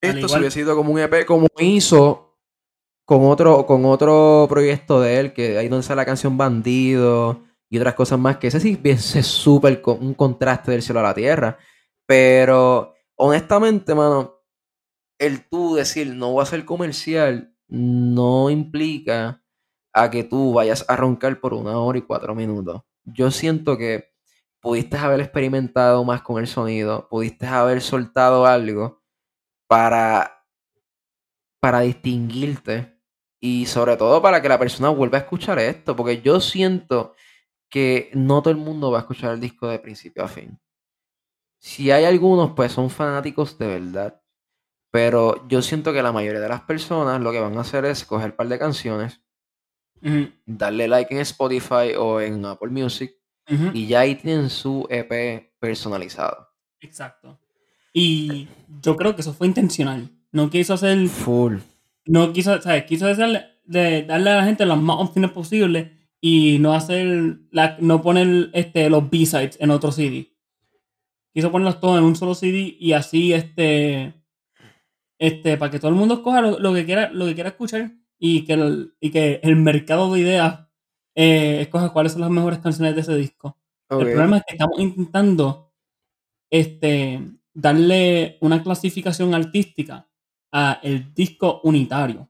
Esto 0.02 0.28
se 0.30 0.38
hubiese 0.40 0.60
sido 0.60 0.76
como 0.76 0.94
un 0.94 1.00
EP, 1.00 1.26
como 1.26 1.48
hizo 1.58 2.29
con 3.10 3.26
otro, 3.26 3.66
con 3.66 3.86
otro 3.86 4.46
proyecto 4.48 5.02
de 5.02 5.20
él, 5.20 5.34
que 5.34 5.58
ahí 5.58 5.68
donde 5.68 5.84
sale 5.84 5.98
la 5.98 6.06
canción 6.06 6.38
Bandido 6.38 7.42
y 7.68 7.80
otras 7.80 7.96
cosas 7.96 8.20
más, 8.20 8.38
que 8.38 8.48
ese 8.48 8.60
sí 8.60 8.80
es 8.86 9.26
súper 9.28 9.82
co- 9.82 9.96
un 9.96 10.14
contraste 10.14 10.72
del 10.72 10.84
cielo 10.84 11.00
a 11.00 11.04
la 11.04 11.16
tierra. 11.16 11.58
Pero 12.06 12.94
honestamente, 13.16 13.96
mano, 13.96 14.36
el 15.20 15.48
tú 15.50 15.76
decir 15.76 16.08
no 16.16 16.34
voy 16.34 16.44
a 16.44 16.46
ser 16.48 16.66
comercial 16.66 17.54
no 17.68 18.50
implica 18.50 19.44
a 19.94 20.10
que 20.12 20.24
tú 20.24 20.54
vayas 20.54 20.86
a 20.88 20.96
roncar 20.96 21.40
por 21.40 21.54
una 21.54 21.80
hora 21.80 22.00
y 22.00 22.04
cuatro 22.04 22.36
minutos. 22.36 22.84
Yo 23.06 23.32
siento 23.32 23.78
que 23.78 24.12
pudiste 24.62 24.98
haber 24.98 25.22
experimentado 25.22 26.04
más 26.06 26.22
con 26.22 26.40
el 26.40 26.48
sonido, 26.48 27.08
pudiste 27.10 27.48
haber 27.48 27.82
soltado 27.82 28.46
algo 28.46 29.02
para, 29.68 30.46
para 31.62 31.82
distinguirte 31.82 32.99
y 33.40 33.66
sobre 33.66 33.98
todo 33.98 34.22
para 34.22 34.42
que 34.42 34.50
la 34.50 34.60
persona 34.60 34.90
vuelva 34.90 35.18
a 35.18 35.22
escuchar 35.22 35.60
esto, 35.60 35.96
porque 35.96 36.22
yo 36.22 36.40
siento 36.40 37.16
que 37.70 38.10
no 38.14 38.42
todo 38.42 38.52
el 38.52 38.58
mundo 38.58 38.92
va 38.92 39.00
a 39.00 39.02
escuchar 39.02 39.34
el 39.34 39.40
disco 39.40 39.68
de 39.68 39.80
principio 39.80 40.24
a 40.24 40.28
fin. 40.28 40.60
Si 41.60 41.92
hay 41.92 42.06
algunos, 42.06 42.52
pues 42.52 42.72
son 42.72 42.90
fanáticos 42.90 43.58
de 43.58 43.68
verdad. 43.68 44.22
Pero 44.92 45.48
yo 45.48 45.62
siento 45.62 45.94
que 45.94 46.02
la 46.02 46.12
mayoría 46.12 46.40
de 46.40 46.50
las 46.50 46.62
personas 46.62 47.22
lo 47.22 47.32
que 47.32 47.40
van 47.40 47.58
a 47.58 47.62
hacer 47.62 47.86
es 47.86 48.04
coger 48.06 48.32
un 48.32 48.36
par 48.38 48.48
de 48.48 48.58
canciones, 48.58 49.22
darle 50.46 50.88
like 50.88 51.14
en 51.14 51.22
Spotify 51.22 51.94
o 51.98 52.20
en 52.22 52.44
Apple 52.46 52.70
Music 52.70 53.16
y 53.74 53.88
ya 53.88 54.02
ahí 54.02 54.16
tienen 54.16 54.50
su 54.50 54.88
EP 54.90 55.54
personalizado. 55.60 56.50
Exacto. 56.80 57.40
Y 57.94 58.48
yo 58.82 58.96
creo 58.96 59.16
que 59.16 59.22
eso 59.22 59.34
fue 59.34 59.48
intencional. 59.48 60.10
No 60.32 60.50
quiso 60.50 60.74
hacer, 60.74 61.08
Full. 61.08 61.58
No 62.10 62.34
quiso, 62.34 62.60
¿sabes? 62.60 62.86
Quiso 62.86 63.08
hacerle, 63.08 63.46
de 63.66 64.04
darle 64.04 64.32
a 64.32 64.38
la 64.38 64.46
gente 64.46 64.66
las 64.66 64.80
más 64.80 64.98
opciones 65.00 65.32
posibles 65.32 65.92
y 66.20 66.58
no 66.60 66.74
hacer, 66.74 67.38
la, 67.52 67.78
no 67.80 68.02
poner 68.02 68.50
este, 68.54 68.90
los 68.90 69.10
B-sides 69.10 69.58
en 69.62 69.70
otro 69.70 69.92
CD. 69.92 70.34
Quiso 71.34 71.52
ponerlos 71.52 71.80
todos 71.80 72.00
en 72.00 72.06
un 72.06 72.16
solo 72.16 72.34
CD 72.34 72.76
y 72.80 72.94
así, 72.94 73.32
este, 73.32 74.16
este, 75.20 75.58
para 75.58 75.72
que 75.72 75.78
todo 75.78 75.90
el 75.90 75.98
mundo 75.98 76.16
escoja 76.16 76.42
lo, 76.42 76.60
lo 76.60 76.74
que 76.74 76.84
quiera, 76.84 77.12
lo 77.14 77.28
que 77.28 77.36
quiera 77.36 77.52
escuchar 77.52 77.92
y 78.18 78.44
que 78.44 78.54
el, 78.54 78.96
y 79.00 79.12
que 79.12 79.40
el 79.44 79.56
mercado 79.56 80.12
de 80.12 80.22
ideas 80.22 80.68
eh, 81.14 81.62
escoja 81.62 81.94
cuáles 81.94 82.14
son 82.14 82.22
las 82.22 82.32
mejores 82.32 82.58
canciones 82.58 82.96
de 82.96 83.02
ese 83.02 83.16
disco. 83.16 83.56
El 83.92 84.00
problema 84.00 84.38
es 84.38 84.44
que 84.48 84.56
estamos 84.56 84.80
intentando 84.80 85.74
este, 86.50 87.22
darle 87.54 88.38
una 88.42 88.64
clasificación 88.64 89.34
artística 89.36 90.09
a 90.52 90.80
el 90.84 91.14
disco 91.14 91.62
unitario. 91.64 92.30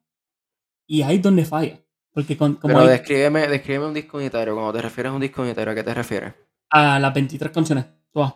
Y 0.87 1.01
ahí 1.01 1.17
es 1.17 1.21
donde 1.21 1.45
falla. 1.45 1.79
Porque 2.11 2.35
con- 2.37 2.55
como 2.55 2.73
Pero 2.73 2.79
hay 2.85 2.89
descríbeme, 2.89 3.47
descríbeme 3.47 3.85
un 3.85 3.93
disco 3.93 4.17
unitario. 4.17 4.53
Cuando 4.55 4.73
te 4.73 4.81
refieres 4.81 5.11
a 5.11 5.15
un 5.15 5.21
disco 5.21 5.41
unitario, 5.41 5.71
¿a 5.71 5.75
qué 5.75 5.83
te 5.83 5.93
refieres? 5.93 6.33
a 6.71 6.99
las 6.99 7.13
23 7.13 7.51
canciones. 7.51 7.85
todas. 8.11 8.33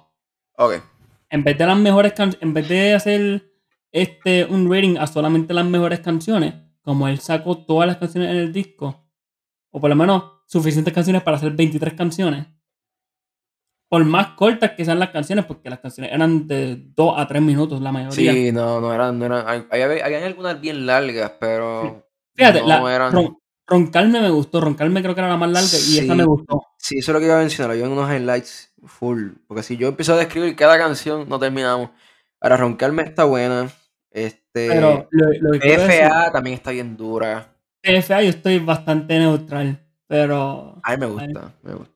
Ok. 0.57 0.73
En 1.29 1.43
vez 1.43 1.57
de 1.57 1.65
las 1.65 1.77
mejores 1.77 2.13
can- 2.13 2.35
en 2.41 2.53
vez 2.53 2.67
de 2.69 2.93
hacer 2.93 3.51
este 3.91 4.45
un 4.45 4.71
rating 4.71 4.97
a 4.97 5.05
solamente 5.07 5.53
las 5.53 5.65
mejores 5.65 5.99
canciones, 5.99 6.53
como 6.81 7.07
él 7.07 7.19
sacó 7.19 7.57
todas 7.65 7.87
las 7.87 7.97
canciones 7.97 8.29
en 8.31 8.37
el 8.37 8.53
disco, 8.53 9.07
o 9.71 9.79
por 9.81 9.89
lo 9.89 9.95
menos 9.95 10.23
suficientes 10.47 10.93
canciones 10.93 11.21
para 11.23 11.37
hacer 11.37 11.51
23 11.51 11.93
canciones. 11.95 12.47
Por 13.93 14.05
más 14.05 14.29
cortas 14.29 14.71
que 14.71 14.83
sean 14.83 14.97
las 14.97 15.11
canciones, 15.11 15.45
porque 15.45 15.69
las 15.69 15.77
canciones 15.77 16.11
eran 16.11 16.47
de 16.47 16.81
2 16.95 17.13
a 17.15 17.27
3 17.27 17.43
minutos 17.43 17.79
la 17.79 17.91
mayoría. 17.91 18.33
Sí, 18.33 18.51
no, 18.51 18.81
no 18.81 18.91
eran, 18.91 19.19
no 19.19 19.25
eran. 19.27 19.47
hay- 19.47 19.65
hay- 19.69 19.99
Habían 20.01 20.23
algunas 20.23 20.59
bien 20.59 20.87
largas, 20.87 21.33
pero. 21.39 22.07
Fíjate, 22.35 22.61
no 22.61 22.67
la, 22.67 22.95
eran. 22.95 23.11
Ron- 23.13 23.37
Roncarme 23.67 24.19
me 24.19 24.31
gustó, 24.31 24.61
Roncarme 24.61 25.03
creo 25.03 25.13
que 25.13 25.21
era 25.21 25.29
la 25.29 25.37
más 25.37 25.51
larga 25.51 25.67
y 25.77 25.99
esa 25.99 26.15
me 26.15 26.23
gustó. 26.25 26.63
Sí, 26.79 26.97
eso 26.97 27.11
es 27.11 27.13
lo 27.13 27.19
que 27.19 27.27
iba 27.27 27.35
a 27.35 27.41
mencionar. 27.41 27.69
Había 27.69 27.87
unos 27.87 28.09
highlights 28.11 28.73
full. 28.83 29.33
Porque 29.47 29.61
si 29.61 29.77
yo 29.77 29.89
empiezo 29.89 30.15
a 30.15 30.17
describir 30.17 30.55
cada 30.55 30.75
canción, 30.79 31.29
no 31.29 31.37
terminamos. 31.37 31.91
Ahora, 32.41 32.57
Roncarme 32.57 33.03
está 33.03 33.25
buena. 33.25 33.69
Este. 34.09 34.69
Pero 34.69 35.07
lo, 35.11 35.27
lo 35.39 35.59
que 35.59 35.75
PFA 35.77 36.31
también 36.31 36.55
está 36.55 36.71
bien 36.71 36.97
dura. 36.97 37.53
PFA 37.83 38.23
yo 38.23 38.29
estoy 38.29 38.57
bastante 38.57 39.19
neutral, 39.19 39.79
pero 40.07 40.79
A 40.83 40.91
mí 40.93 40.97
me 40.97 41.05
gusta, 41.05 41.53
me 41.61 41.73
gusta. 41.75 41.92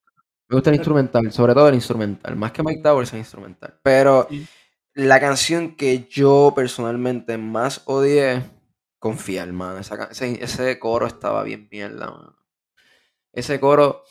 Me 0.49 0.55
gusta 0.55 0.69
el 0.69 0.75
instrumental, 0.77 1.31
sobre 1.31 1.53
todo 1.53 1.67
el 1.69 1.75
instrumental. 1.75 2.35
Más 2.35 2.51
que 2.51 2.63
Mike 2.63 2.81
Towers 2.81 3.11
el 3.13 3.19
instrumental. 3.19 3.79
Pero 3.83 4.27
Sí. 4.29 4.47
la 4.93 5.19
canción 5.19 5.75
que 5.75 6.07
yo 6.09 6.53
personalmente 6.55 7.37
más 7.37 7.81
odié. 7.85 8.43
Esa 9.79 9.97
ca- 9.97 10.09
ese, 10.11 10.43
ese 10.43 10.79
coro 10.79 11.05
estaba 11.07 11.43
bien 11.43 11.67
mierda, 11.71 12.07
man. 12.11 12.35
Ese 13.31 13.59
coro, 13.59 14.03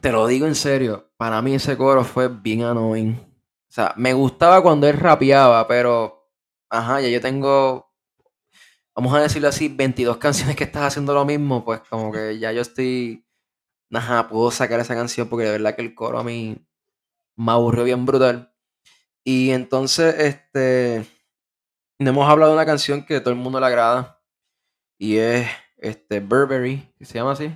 te 0.00 0.10
lo 0.10 0.26
digo 0.26 0.46
en 0.46 0.54
serio, 0.56 1.12
para 1.16 1.40
mí 1.42 1.54
ese 1.54 1.76
coro 1.76 2.02
fue 2.04 2.28
bien 2.28 2.62
annoying. 2.64 3.12
O 3.14 3.72
sea, 3.72 3.94
me 3.96 4.12
gustaba 4.14 4.62
cuando 4.62 4.88
él 4.88 4.96
rapeaba, 4.98 5.68
pero, 5.68 6.28
ajá, 6.70 7.00
ya 7.00 7.08
yo 7.08 7.20
tengo, 7.20 7.92
vamos 8.96 9.14
a 9.14 9.20
decirlo 9.20 9.48
así, 9.48 9.68
22 9.68 10.16
canciones 10.16 10.56
que 10.56 10.64
estás 10.64 10.82
haciendo 10.84 11.14
lo 11.14 11.24
mismo, 11.24 11.64
pues 11.64 11.80
como 11.88 12.10
que 12.10 12.38
ya 12.38 12.50
yo 12.52 12.62
estoy, 12.62 13.24
ajá, 13.92 14.28
puedo 14.28 14.50
sacar 14.50 14.80
esa 14.80 14.94
canción 14.94 15.28
porque 15.28 15.46
de 15.46 15.52
verdad 15.52 15.74
que 15.74 15.82
el 15.82 15.94
coro 15.94 16.18
a 16.18 16.24
mí 16.24 16.56
me 17.36 17.52
aburrió 17.52 17.84
bien 17.84 18.06
brutal. 18.06 18.54
Y 19.24 19.50
entonces, 19.50 20.14
este, 20.18 21.06
hemos 21.98 22.28
hablado 22.28 22.52
de 22.52 22.56
una 22.56 22.66
canción 22.66 23.04
que 23.04 23.20
todo 23.20 23.30
el 23.30 23.40
mundo 23.40 23.60
le 23.60 23.66
agrada 23.66 24.22
y 24.98 25.16
es, 25.16 25.48
este, 25.78 26.20
Burberry, 26.20 26.92
¿que 26.98 27.04
se 27.04 27.14
llama 27.14 27.32
así? 27.32 27.52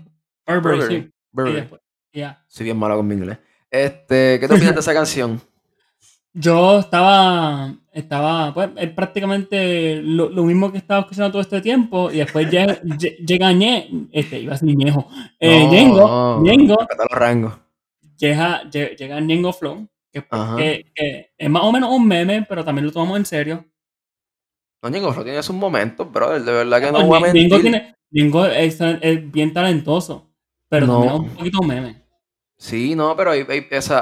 Burberry, 0.47 0.87
sí. 0.87 0.95
Y 0.95 1.13
Burberry. 1.31 1.81
ya. 2.13 2.45
Soy 2.49 2.65
bien 2.65 2.79
malo 2.79 2.97
con 2.97 3.07
mi 3.07 3.15
inglés. 3.15 3.39
Este, 3.71 4.39
¿qué 4.41 4.49
te 4.49 4.55
opinas 4.55 4.75
de 4.75 4.81
esa 4.81 4.95
canción? 4.95 5.41
Yo 6.37 6.81
estaba, 6.81 7.73
estaba, 7.93 8.53
pues, 8.53 8.71
es 8.77 8.91
prácticamente 8.91 10.03
lo, 10.03 10.29
lo 10.29 10.43
mismo 10.43 10.73
que 10.73 10.79
estaba 10.79 11.03
escuchando 11.03 11.31
todo 11.31 11.43
este 11.43 11.61
tiempo 11.61 12.11
y 12.11 12.17
después 12.17 12.51
llega, 12.51 12.81
lle- 12.83 13.17
llega 13.25 13.53
Ñe, 13.53 14.09
este, 14.11 14.41
iba 14.41 14.55
a 14.55 14.59
decir 14.59 14.77
Ñejo, 14.77 15.09
eh, 15.39 15.65
No, 15.65 15.71
Ñengo, 15.71 15.99
no, 16.01 16.41
Ñengo, 16.43 16.77
llega, 18.19 18.65
lle- 18.65 18.97
llega 18.97 19.21
Ñengo 19.21 19.53
Flow, 19.53 19.89
Que, 20.57 21.31
es 21.39 21.51
más 21.51 21.63
o 21.63 21.71
menos 21.71 21.91
un 21.93 22.07
meme, 22.07 22.45
pero 22.49 22.65
también 22.65 22.87
lo 22.87 22.93
tomamos 22.93 23.17
en 23.19 23.27
serio. 23.27 23.65
No, 24.83 24.89
Ñengo 24.91 25.13
Flow 25.13 25.25
tiene 25.25 25.43
sus 25.43 25.55
momentos, 25.55 26.11
brother. 26.11 26.43
De 26.43 26.53
verdad 26.53 26.81
que 26.81 26.93
no, 26.93 26.99
no 26.99 27.07
voy 27.07 27.19
a 27.19 27.33
mentir. 27.33 27.95
Ñengo, 28.11 28.47
es, 28.47 28.79
bien 29.31 29.53
talentoso, 29.53 30.33
pero 30.69 30.87
también 30.87 31.15
es 31.15 31.21
un 31.21 31.29
poquito 31.31 31.59
un 31.61 31.67
meme. 31.69 32.03
Sí, 32.57 32.97
no, 32.97 33.17
pero 33.17 33.31
hay, 33.31 33.45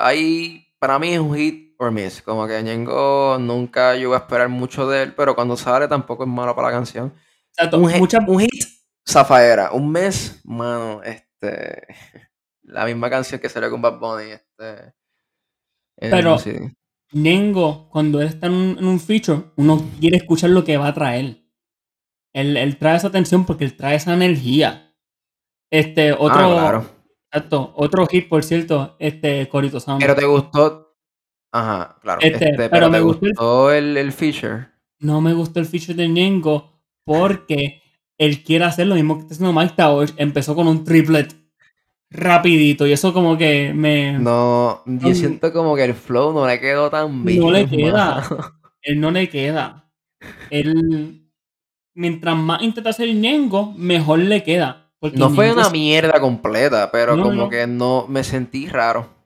hay, 0.01 0.67
para 0.79 0.99
mí 0.99 1.15
es 1.15 1.21
un 1.21 1.35
hit 1.35 1.72
or 1.83 1.93
miss. 1.93 2.23
Como 2.23 2.47
que 2.47 2.63
Ñengo 2.63 3.39
nunca 3.39 3.97
yo 3.97 4.09
voy 4.09 4.17
a 4.17 4.21
esperar 4.21 4.49
mucho 4.49 4.89
de 4.89 5.03
él, 5.03 5.15
pero 5.15 5.35
cuando 5.35 5.57
sale 5.57 5.89
tampoco 5.89 6.25
es 6.25 6.29
malo 6.29 6.55
para 6.55 6.69
la 6.69 6.75
canción. 6.75 7.13
Exacto, 7.51 7.79
un, 7.79 7.91
hit, 7.91 8.15
un 8.27 8.41
hit, 8.41 8.65
Zafaera. 9.09 9.73
Un 9.73 9.91
mes, 9.91 10.41
mano, 10.45 11.03
este. 11.03 11.87
La 12.65 12.87
misma 12.87 13.11
canción 13.11 13.41
que 13.41 13.49
salió 13.49 13.71
con 13.71 13.83
Bad 13.83 13.99
Bunny, 13.99 14.31
este. 14.31 14.95
Pero 15.97 16.39
Nengo, 17.13 17.89
cuando 17.91 18.23
él 18.23 18.29
está 18.29 18.47
en 18.47 18.83
un, 18.83 19.01
feature, 19.01 19.51
uno 19.57 19.85
quiere 20.01 20.17
escuchar 20.17 20.51
lo 20.51 20.65
que 20.65 20.79
va 20.79 20.89
a 20.89 20.95
traer. 20.95 21.43
Él, 22.33 22.77
trae 22.79 22.97
esa 22.97 23.09
atención 23.09 23.45
porque 23.45 23.65
él 23.65 23.77
trae 23.77 23.97
esa 23.97 24.15
energía. 24.15 24.95
Este, 25.71 26.13
otro. 26.13 26.59
Ah, 26.59 26.85
exacto, 27.31 27.73
otro 27.77 28.07
hit, 28.07 28.29
por 28.29 28.43
cierto, 28.43 28.97
este, 28.99 29.49
Corito 29.49 29.81
Sound. 29.81 30.01
Pero 30.01 30.15
te 30.15 30.25
gustó. 30.25 30.92
Ajá, 31.53 31.99
claro. 32.01 32.21
Este, 32.23 32.51
este 32.51 32.69
pero, 32.71 32.89
me 32.89 33.01
gustó, 33.01 33.71
el, 33.71 33.97
el, 33.97 34.13
feature. 34.13 34.69
No 34.99 35.21
me 35.21 35.35
gustó 35.35 35.61
el 35.61 35.67
feature 35.67 35.95
de 35.95 36.09
Nengo 36.09 36.81
porque 37.05 37.83
él 38.17 38.43
quiere 38.43 38.65
hacer 38.65 38.87
lo 38.87 38.95
mismo 38.95 39.17
que 39.17 39.23
está 39.23 39.35
haciendo 39.35 39.61
Mike 39.61 39.75
Towers. 39.77 40.15
Empezó 40.17 40.55
con 40.55 40.67
un 40.67 40.85
triplet 40.85 41.37
rapidito 42.11 42.87
y 42.87 42.93
eso 42.93 43.13
como 43.13 43.37
que 43.37 43.73
me... 43.75 44.19
No, 44.19 44.83
yo 44.87 45.15
siento 45.15 45.53
como 45.53 45.77
que 45.77 45.85
el 45.85 45.95
flow 45.95 46.33
no 46.33 46.47
le 46.47 46.59
quedó 46.59 46.91
tan 46.91 47.25
bien. 47.25 47.41
No 47.41 47.51
le 47.51 47.67
queda. 47.69 48.23
Él 48.83 49.01
no 49.01 49.11
le 49.11 49.29
queda. 49.29 49.91
Él, 50.51 51.29
mientras 51.95 52.37
más 52.37 52.63
intenta 52.63 52.91
hacer 52.91 53.15
Ñengo, 53.15 53.73
mejor 53.77 54.21
le 54.21 54.43
queda. 54.43 54.91
no 55.15 55.31
fue 55.31 55.53
una 55.53 55.69
mierda 55.71 56.21
completa, 56.21 56.91
pero 56.91 57.21
como 57.21 57.49
que 57.49 57.67
no, 57.67 58.07
me 58.09 58.25
sentí 58.25 58.69
raro. 58.69 59.22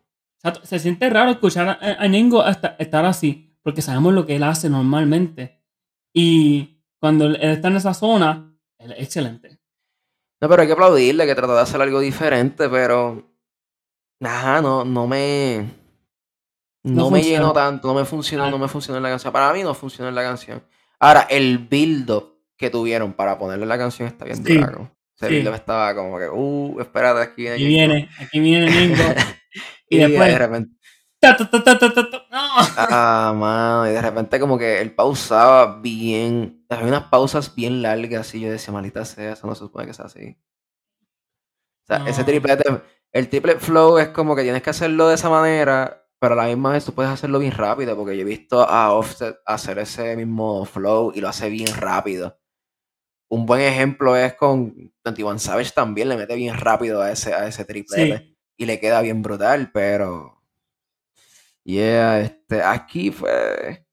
Se 0.63 0.79
siente 0.79 1.09
raro 1.11 1.31
escuchar 1.31 1.69
a, 1.69 1.79
a 2.03 2.49
hasta 2.49 2.77
estar 2.79 3.05
así, 3.05 3.57
porque 3.63 3.83
sabemos 3.83 4.15
lo 4.15 4.27
que 4.27 4.37
él 4.37 4.43
hace 4.43 4.69
normalmente. 4.71 5.63
Y 6.13 6.83
cuando 6.99 7.27
él 7.27 7.37
está 7.41 7.69
en 7.69 7.77
esa 7.77 7.95
zona, 7.95 8.57
él 8.79 8.93
es 8.93 9.05
excelente. 9.05 9.59
No, 10.41 10.49
pero 10.49 10.63
hay 10.63 10.69
que 10.69 10.75
aplaudirle 10.75 11.27
que 11.27 11.35
trató 11.35 11.55
de 11.55 11.63
hacer 11.63 11.81
algo 11.81 12.01
diferente, 12.01 12.69
pero. 12.69 13.33
Ajá, 14.23 14.61
no, 14.61 14.85
no 14.85 15.07
me. 15.07 15.67
No, 16.83 17.11
me 17.11 17.23
llenó 17.23 17.53
tanto, 17.53 17.89
no 17.89 17.95
me 17.95 18.05
funcionó, 18.05 18.45
ah. 18.45 18.51
no 18.51 18.59
me 18.59 18.69
funcionó 18.69 18.99
en 18.99 19.03
la 19.03 19.11
canción. 19.11 19.33
Para 19.33 19.53
mí 19.53 19.63
no 19.63 19.75
funcionó 19.75 20.09
en 20.09 20.15
la 20.15 20.23
canción. 20.23 20.63
Ahora, 21.01 21.27
el 21.29 21.59
build-up 21.59 22.39
que 22.57 22.71
tuvieron 22.71 23.13
para 23.13 23.39
ponerle 23.39 23.67
la 23.67 23.77
canción 23.77 24.07
está 24.09 24.25
bien 24.25 24.45
sí. 24.45 24.61
Ese 25.17 25.29
build-up 25.29 25.55
estaba 25.55 25.95
como 25.95 26.19
que, 26.19 26.29
uh, 26.29 26.81
espérate, 26.81 27.21
aquí 27.21 27.43
viene. 27.43 27.55
Aquí 27.55 27.67
viene, 27.67 28.09
aquí 28.21 28.41
viene 28.41 28.71
Ningo. 28.71 29.05
y, 29.89 29.97
y 29.97 29.99
después. 30.01 30.33
De 30.33 30.39
repente, 30.39 30.77
Ah, 32.31 33.33
mano, 33.35 33.89
y 33.89 33.93
de 33.93 34.03
repente 34.03 34.39
como 34.41 34.59
que 34.59 34.81
él 34.81 34.95
pausaba 34.95 35.81
bien. 35.81 36.65
Había 36.69 36.87
unas 36.89 37.05
pausas 37.05 37.55
bien 37.55 37.83
largas 37.83 38.35
y 38.35 38.41
yo 38.41 38.51
decía, 38.51 38.73
malita 38.73 39.05
sea, 39.05 39.33
eso 39.33 39.47
no 39.47 39.55
se 39.55 39.61
supone 39.61 39.87
que 39.87 39.95
sea 39.95 40.07
así. 40.07 40.37
O 41.85 41.87
sea, 41.87 42.05
ese 42.07 42.25
triple, 42.25 42.57
el 43.13 43.29
triple 43.29 43.59
flow 43.59 43.99
es 43.99 44.09
como 44.09 44.35
que 44.35 44.43
tienes 44.43 44.63
que 44.63 44.71
hacerlo 44.71 45.09
de 45.09 45.15
esa 45.15 45.31
manera, 45.31 46.05
pero 46.19 46.35
a 46.35 46.37
la 46.37 46.47
misma 46.47 46.73
vez 46.73 46.85
tú 46.85 46.93
puedes 46.95 47.11
hacerlo 47.13 47.39
bien 47.39 47.53
rápido, 47.53 47.97
porque 47.97 48.17
yo 48.17 48.23
he 48.23 48.25
visto 48.25 48.61
a 48.69 48.93
Offset 48.93 49.37
hacer 49.47 49.79
ese 49.79 50.17
mismo 50.17 50.65
flow 50.65 51.13
y 51.15 51.21
lo 51.21 51.29
hace 51.29 51.49
bien 51.49 51.75
rápido. 51.77 52.39
Un 53.29 53.47
buen 53.47 53.61
ejemplo 53.61 54.17
es 54.17 54.35
con 54.35 54.93
21 55.05 55.39
Savage 55.39 55.73
también, 55.73 56.09
le 56.09 56.17
mete 56.17 56.35
bien 56.35 56.57
rápido 56.57 57.03
a 57.03 57.11
ese, 57.11 57.35
a 57.35 57.47
ese 57.47 57.65
triple 57.65 58.36
y 58.57 58.67
le 58.67 58.81
queda 58.81 59.03
bien 59.03 59.23
brutal, 59.23 59.71
pero 59.73 60.37
Yeah, 61.67 62.21
este, 62.21 62.63
aquí 62.63 63.11
fue. 63.11 63.85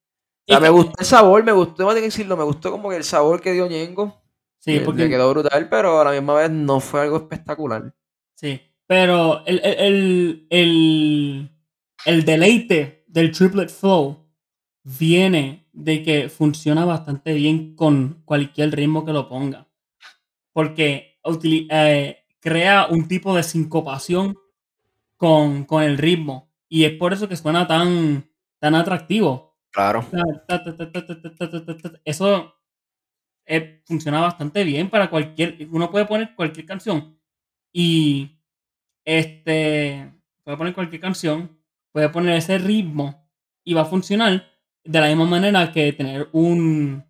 O 0.47 0.59
me 0.59 0.69
gustó 0.69 0.93
el 0.99 1.05
sabor, 1.07 1.43
me 1.43 1.51
gustó, 1.51 1.73
tengo 1.77 1.93
que 1.95 2.01
decirlo, 2.01 2.37
me 2.37 2.43
gustó 2.43 2.69
como 2.69 2.87
que 2.89 2.97
el 2.97 3.03
sabor 3.03 3.41
que 3.41 3.51
dio 3.51 3.67
Ñengo. 3.67 4.21
Sí, 4.59 4.79
porque. 4.85 5.09
quedó 5.09 5.31
brutal, 5.31 5.69
pero 5.69 5.99
a 5.99 6.03
la 6.03 6.11
misma 6.11 6.35
vez 6.35 6.51
no 6.51 6.79
fue 6.79 7.01
algo 7.01 7.17
espectacular. 7.17 7.95
Sí, 8.35 8.61
pero 8.85 9.43
el, 9.47 9.59
el, 9.63 10.47
el, 10.51 11.49
el 12.05 12.25
deleite 12.25 13.05
del 13.07 13.31
triplet 13.31 13.71
flow 13.71 14.23
viene 14.83 15.67
de 15.73 16.03
que 16.03 16.29
funciona 16.29 16.85
bastante 16.85 17.33
bien 17.33 17.75
con 17.75 18.21
cualquier 18.23 18.75
ritmo 18.75 19.03
que 19.03 19.13
lo 19.13 19.27
ponga. 19.27 19.67
Porque 20.51 21.19
eh, 21.71 22.17
crea 22.39 22.85
un 22.91 23.07
tipo 23.07 23.35
de 23.35 23.41
sincopación 23.41 24.37
con, 25.23 25.63
con 25.63 25.81
el 25.81 25.97
ritmo 25.97 26.51
y 26.67 26.83
es 26.83 26.91
por 26.97 27.13
eso 27.13 27.29
que 27.29 27.37
suena 27.37 27.65
tan, 27.65 28.29
tan 28.59 28.75
atractivo. 28.75 29.55
Claro. 29.71 30.05
Eso 32.03 32.55
funciona 33.85 34.19
bastante 34.19 34.65
bien 34.65 34.89
para 34.89 35.09
cualquier. 35.09 35.65
Uno 35.71 35.89
puede 35.89 36.05
poner 36.07 36.35
cualquier 36.35 36.65
canción. 36.65 37.17
Y 37.71 38.37
este. 39.05 40.11
Puede 40.43 40.57
poner 40.57 40.73
cualquier 40.73 40.99
canción. 40.99 41.57
Puede 41.93 42.09
poner 42.09 42.35
ese 42.35 42.57
ritmo. 42.57 43.29
Y 43.63 43.75
va 43.75 43.83
a 43.83 43.85
funcionar 43.85 44.45
de 44.83 44.99
la 44.99 45.07
misma 45.07 45.25
manera 45.25 45.71
que 45.71 45.93
tener 45.93 46.27
un. 46.33 47.01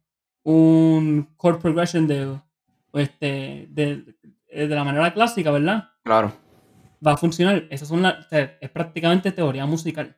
Un 0.44 1.36
chord 1.42 1.60
progression 1.60 2.06
de. 2.06 2.40
Este, 2.94 3.66
de, 3.72 4.16
de 4.52 4.68
la 4.68 4.84
manera 4.84 5.12
clásica, 5.16 5.50
¿verdad? 5.50 5.90
Claro 6.04 6.43
va 7.06 7.14
a 7.14 7.18
funcionar. 7.18 7.68
Esa 7.70 7.86
es, 7.86 7.92
una, 7.92 8.28
es 8.32 8.70
prácticamente 8.70 9.32
teoría 9.32 9.66
musical. 9.66 10.18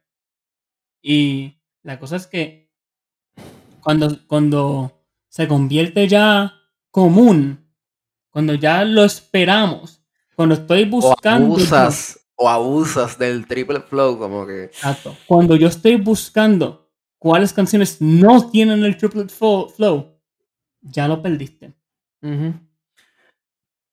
Y 1.02 1.62
la 1.84 2.00
cosa 2.00 2.16
es 2.16 2.28
que 2.28 2.72
cuando, 3.82 4.18
cuando 4.28 5.06
se 5.28 5.48
convierte 5.48 6.08
ya 6.08 6.54
común, 6.92 7.70
cuando 8.30 8.54
ya 8.54 8.84
lo 8.84 9.04
esperamos, 9.04 10.02
cuando 10.36 10.56
estoy 10.56 10.86
buscando... 10.86 11.50
O 11.50 11.58
abusas, 11.58 12.20
o 12.36 12.50
abusas 12.50 13.18
del 13.18 13.46
triple 13.48 13.82
flow, 13.82 14.18
como 14.18 14.46
que... 14.46 14.66
Exacto. 14.66 15.16
Cuando 15.28 15.56
yo 15.56 15.68
estoy 15.68 15.96
buscando 15.98 16.90
cuáles 17.18 17.54
canciones 17.54 18.02
no 18.02 18.50
tienen 18.50 18.84
el 18.84 18.98
triple 18.98 19.28
flow, 19.28 20.20
ya 20.82 21.08
lo 21.08 21.22
perdiste. 21.22 21.74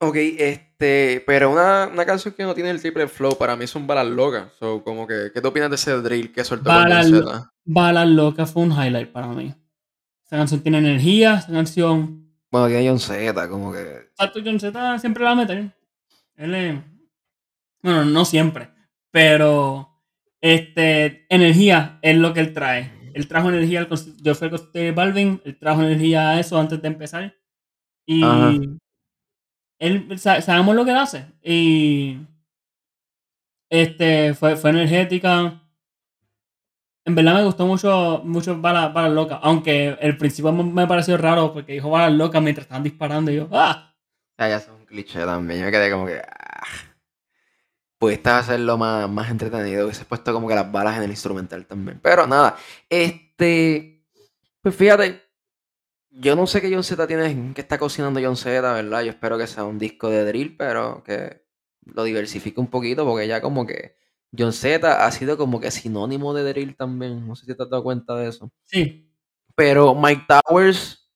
Ok, 0.05 0.17
este, 0.17 1.23
pero 1.29 1.53
una, 1.53 1.87
una, 1.87 2.05
canción 2.05 2.35
que 2.35 2.43
no 2.43 2.57
tiene 2.57 2.71
el 2.71 2.81
triple 2.81 3.07
flow 3.07 3.39
para 3.39 3.55
mí 3.55 3.69
son 3.69 3.87
balas 3.87 4.09
locas. 4.09 4.53
So, 4.59 4.83
como 4.83 5.07
que, 5.07 5.31
¿qué 5.33 5.41
te 5.41 5.47
opinas 5.47 5.71
de 5.71 5.77
ese 5.77 5.93
drill 5.93 6.33
que 6.33 6.43
soltó 6.43 6.71
Balas, 6.71 7.09
balas 7.65 8.09
locas 8.09 8.51
fue 8.51 8.65
un 8.65 8.73
highlight 8.73 9.13
para 9.13 9.29
mí. 9.29 9.55
Esa 10.27 10.39
canción 10.39 10.61
tiene 10.61 10.79
energía, 10.79 11.37
esa 11.37 11.53
canción. 11.53 12.35
Bueno, 12.51 12.67
tiene 12.67 12.89
John 12.89 12.99
Z, 12.99 13.49
como 13.49 13.73
que. 13.73 13.79
Exacto, 13.79 14.41
John 14.45 14.59
Z 14.59 14.99
siempre 14.99 15.23
la 15.23 15.37
mete. 15.37 15.71
Él 16.35 16.55
es. 16.57 16.81
Bueno, 17.81 18.05
no 18.05 18.25
siempre. 18.25 18.71
Pero. 19.13 19.89
Este. 20.41 21.27
Energía 21.29 22.01
es 22.03 22.17
lo 22.17 22.35
que 22.35 22.41
él 22.41 22.53
trae. 22.53 23.13
Él 23.15 23.29
trajo 23.29 23.51
energía 23.51 23.79
al 23.79 23.89
Yo 24.21 24.35
fui 24.35 24.49
al 24.49 24.93
Balvin, 24.95 25.41
él 25.45 25.57
trajo 25.61 25.81
energía 25.81 26.31
a 26.31 26.41
eso 26.41 26.59
antes 26.59 26.83
de 26.83 26.89
empezar. 26.89 27.37
Y 28.05 28.21
él, 29.83 30.19
sabemos 30.19 30.77
lo 30.77 30.85
que 30.85 30.93
hace. 30.93 31.27
Y 31.43 32.19
este, 33.69 34.33
fue, 34.35 34.55
fue 34.57 34.71
energética. 34.71 35.61
En 37.05 37.17
verdad 37.17 37.35
me 37.35 37.45
gustó 37.45 37.67
mucho, 37.67 38.23
mucho 38.25 38.61
Balas, 38.61 39.11
Locas. 39.11 39.41
Aunque 39.43 39.99
el 40.01 40.17
principio 40.17 40.53
me 40.53 40.87
pareció 40.87 41.17
raro 41.17 41.53
porque 41.53 41.73
dijo 41.73 41.91
Balas 41.91 42.13
Locas 42.13 42.41
mientras 42.41 42.65
estaban 42.65 42.85
disparando. 42.85 43.33
Y 43.33 43.37
yo, 43.37 43.49
¡ah! 43.51 43.93
Ya, 44.39 44.49
ya 44.51 44.57
es 44.59 44.69
un 44.69 44.87
cliché 44.87 45.25
también. 45.25 45.61
Yo 45.61 45.67
me 45.67 45.73
quedé 45.73 45.91
como 45.91 46.07
que. 46.07 46.21
¡ah! 46.21 46.67
Pudiste 47.99 48.31
hacerlo 48.31 48.79
más, 48.79 49.11
más 49.11 49.31
entretenido. 49.31 49.87
Hubiese 49.87 50.05
puesto 50.05 50.33
como 50.33 50.47
que 50.47 50.55
las 50.55 50.71
balas 50.71 50.97
en 50.97 51.03
el 51.03 51.11
instrumental 51.11 51.67
también. 51.67 51.99
Pero 52.01 52.27
nada. 52.29 52.57
Este. 52.89 54.05
Pues 54.61 54.77
fíjate, 54.77 55.21
yo 56.13 56.37
no 56.37 56.47
sé 56.47 56.61
qué 56.61 56.71
John 56.73 56.85
Z 56.85 57.07
tiene, 57.07 57.55
que 57.55 57.61
está 57.61 57.79
cocinando 57.79 58.21
John 58.23 58.37
Z, 58.37 58.61
¿verdad? 58.73 59.03
Yo 59.03 59.11
espero 59.11 59.39
que 59.39 59.47
sea 59.47 59.65
un 59.65 59.79
disco 59.79 60.11
de 60.11 60.25
drill, 60.25 60.57
pero 60.57 61.03
que 61.05 61.43
lo 61.85 62.05
diversifique 62.05 62.61
un 62.61 62.69
poquito, 62.69 63.05
porque 63.05 63.27
ya 63.27 63.41
como 63.41 63.67
que 63.67 63.97
John 64.37 64.53
Z 64.53 65.05
ha 65.05 65.11
sido 65.11 65.37
como 65.37 65.61
que 65.61 65.71
sinónimo 65.71 66.35
de 66.35 66.45
drill 66.45 66.77
también. 66.77 67.27
No 67.27 67.37
sé 67.37 67.47
si 67.47 67.55
te 67.57 67.63
has 67.63 67.71
dado 67.71 67.83
cuenta 67.83 68.15
de 68.17 68.29
eso. 68.29 68.51
Sí. 68.67 69.11
Pero 69.55 69.95
Mike 69.95 70.27
Towers 70.29 71.11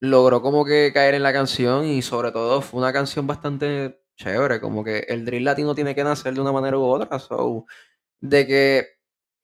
logró 0.00 0.42
como 0.42 0.64
que 0.64 0.90
caer 0.92 1.14
en 1.14 1.22
la 1.22 1.32
canción 1.32 1.84
y 1.86 2.02
sobre 2.02 2.32
todo 2.32 2.60
fue 2.60 2.80
una 2.80 2.92
canción 2.92 3.26
bastante 3.26 4.02
chévere, 4.16 4.60
como 4.60 4.84
que 4.84 5.00
el 5.08 5.24
drill 5.24 5.44
latino 5.44 5.74
tiene 5.74 5.94
que 5.94 6.04
nacer 6.04 6.34
de 6.34 6.40
una 6.40 6.52
manera 6.52 6.76
u 6.78 6.82
otra, 6.82 7.18
so, 7.18 7.66
de 8.20 8.46
que 8.46 8.86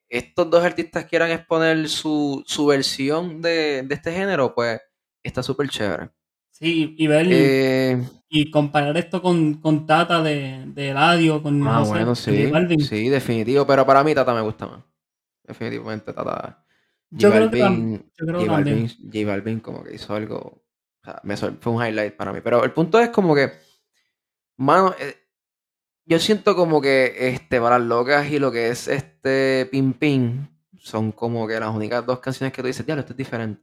estos 0.09 0.49
dos 0.51 0.65
artistas 0.65 1.05
quieran 1.07 1.31
exponer 1.31 1.89
su, 1.89 2.43
su 2.47 2.67
versión 2.67 3.41
de, 3.43 3.83
de 3.83 3.95
este 3.95 4.13
género, 4.13 4.55
pues 4.55 4.81
está 5.23 5.43
súper 5.43 5.69
chévere. 5.69 6.11
Sí, 6.51 6.95
y 6.99 7.07
ver 7.07 7.27
Eh, 7.31 8.03
y 8.29 8.51
comparar 8.51 8.97
esto 8.97 9.23
con, 9.23 9.55
con 9.61 9.87
Tata 9.87 10.23
de, 10.23 10.65
de 10.67 10.93
Radio, 10.93 11.43
con 11.43 11.67
ah, 11.69 11.79
José- 11.79 11.91
bueno, 11.91 12.15
sí. 12.15 12.51
J. 12.51 12.75
Sí, 12.85 13.09
definitivo. 13.09 13.65
Pero 13.67 13.87
para 13.87 14.03
mí 14.03 14.15
Tata 14.15 14.35
me 14.35 14.41
gusta 14.41 14.67
más. 14.67 14.83
Definitivamente 15.45 16.13
Tata. 16.13 16.65
Yo 17.11 17.29
J 17.31 17.39
creo 17.39 17.51
que 17.51 17.59
tam- 17.59 17.63
Balvin, 17.71 18.13
yo 18.19 18.27
creo 18.27 18.41
J 18.41 18.53
también. 18.53 18.77
Balvin, 18.83 19.11
J 19.13 19.27
Balvin 19.31 19.61
como 19.61 19.85
que 19.85 19.95
hizo 19.95 20.15
algo. 20.15 20.37
O 21.01 21.05
sea, 21.05 21.21
me 21.23 21.37
fue 21.37 21.73
un 21.73 21.83
highlight 21.87 22.17
para 22.17 22.33
mí. 22.33 22.41
Pero 22.43 22.65
el 22.65 22.73
punto 22.73 22.99
es 22.99 23.11
como 23.11 23.35
que. 23.35 23.53
Mano, 24.57 24.95
eh, 24.99 25.15
yo 26.09 26.19
siento 26.19 26.57
como 26.57 26.81
que 26.81 27.15
este, 27.29 27.59
Balas 27.59 27.83
Locas 27.83 28.31
y 28.31 28.39
lo 28.39 28.51
que 28.51 28.69
es 28.71 28.89
este 28.89 29.69
Pin 29.71 29.93
Pin 29.93 30.49
son 30.79 31.13
como 31.13 31.47
que 31.47 31.61
las 31.61 31.75
únicas 31.75 32.07
dos 32.07 32.21
canciones 32.21 32.55
que 32.55 32.63
tú 32.63 32.67
dices, 32.67 32.87
diablo, 32.87 33.01
esto 33.01 33.13
es 33.13 33.17
diferente. 33.19 33.63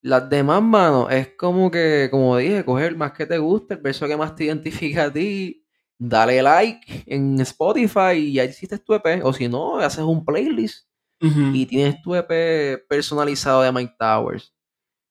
Las 0.00 0.30
demás, 0.30 0.62
mano, 0.62 1.10
es 1.10 1.34
como 1.36 1.70
que, 1.70 2.08
como 2.10 2.36
dije, 2.36 2.64
coger 2.64 2.96
más 2.96 3.12
que 3.12 3.26
te 3.26 3.38
guste, 3.38 3.74
el 3.74 3.80
verso 3.80 4.06
que 4.06 4.16
más 4.16 4.36
te 4.36 4.44
identifica 4.44 5.04
a 5.04 5.12
ti, 5.12 5.66
dale 5.98 6.40
like 6.40 7.04
en 7.06 7.40
Spotify 7.40 8.14
y 8.14 8.34
ya 8.34 8.44
hiciste 8.44 8.78
tu 8.78 8.94
EP. 8.94 9.24
O 9.24 9.32
si 9.32 9.48
no, 9.48 9.78
haces 9.78 10.04
un 10.04 10.24
playlist 10.24 10.86
y 11.20 11.66
tienes 11.66 12.00
tu 12.02 12.14
EP 12.14 12.84
personalizado 12.88 13.62
de 13.62 13.72
Mike 13.72 13.94
Towers. 13.98 14.54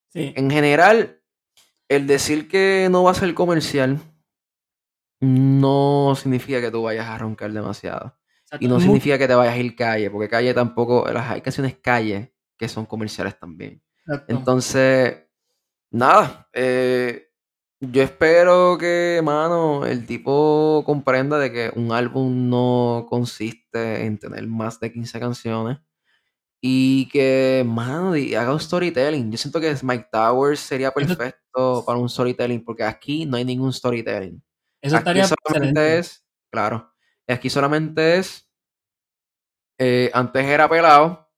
sí. 0.10 0.34
En 0.36 0.50
general, 0.50 1.22
el 1.90 2.08
decir 2.08 2.48
que 2.48 2.88
no 2.92 3.04
va 3.04 3.12
a 3.12 3.16
ser 3.16 3.34
comercial 3.34 4.00
no 5.22 6.14
significa 6.16 6.60
que 6.60 6.72
tú 6.72 6.84
vayas 6.84 7.08
a 7.08 7.18
roncar 7.18 7.52
demasiado. 7.54 8.18
Exacto. 8.44 8.66
Y 8.66 8.68
no 8.68 8.80
significa 8.80 9.18
que 9.18 9.28
te 9.28 9.36
vayas 9.36 9.54
a 9.54 9.58
ir 9.58 9.76
calle, 9.76 10.10
porque 10.10 10.28
calle 10.28 10.54
tampoco, 10.54 11.08
las 11.12 11.30
hay 11.30 11.42
canciones 11.42 11.78
calle 11.82 12.34
que 12.58 12.68
son 12.68 12.86
comerciales 12.86 13.40
también. 13.40 13.82
exacto. 14.00 14.34
Entonces, 14.34 15.18
nada, 15.92 16.50
eh, 16.54 17.30
yo 17.80 18.04
espero 18.04 18.78
que, 18.78 19.22
mano, 19.24 19.86
el 19.86 20.06
tipo 20.06 20.84
comprenda 20.86 21.40
de 21.40 21.52
que 21.52 21.72
un 21.76 21.92
álbum 21.92 22.50
no 22.50 23.08
consiste 23.10 24.06
en 24.06 24.18
tener 24.18 24.46
más 24.48 24.80
de 24.80 24.92
15 24.92 25.20
canciones 25.20 25.80
y 26.62 27.10
que, 27.10 27.64
mano, 27.66 28.14
haga 28.14 28.54
un 28.54 28.60
storytelling. 28.60 29.32
Yo 29.32 29.38
siento 29.38 29.60
que 29.60 29.76
Mike 29.82 30.10
Towers 30.12 30.60
sería 30.60 30.92
perfecto 30.92 31.84
para 31.86 31.98
un 31.98 32.08
storytelling, 32.08 32.64
porque 32.64 32.84
aquí 32.84 33.26
no 33.26 33.38
hay 33.38 33.46
ningún 33.46 33.74
storytelling. 33.74 34.42
Eso 34.82 34.96
Aquí 34.98 35.20
estaría 35.20 35.28
solamente 35.28 35.98
es, 36.00 36.26
claro, 36.52 36.94
aquí 37.28 37.50
solamente 37.50 38.18
es, 38.18 38.50
eh, 39.78 40.12
antes 40.14 40.46
era 40.46 40.70
pelado, 40.70 41.30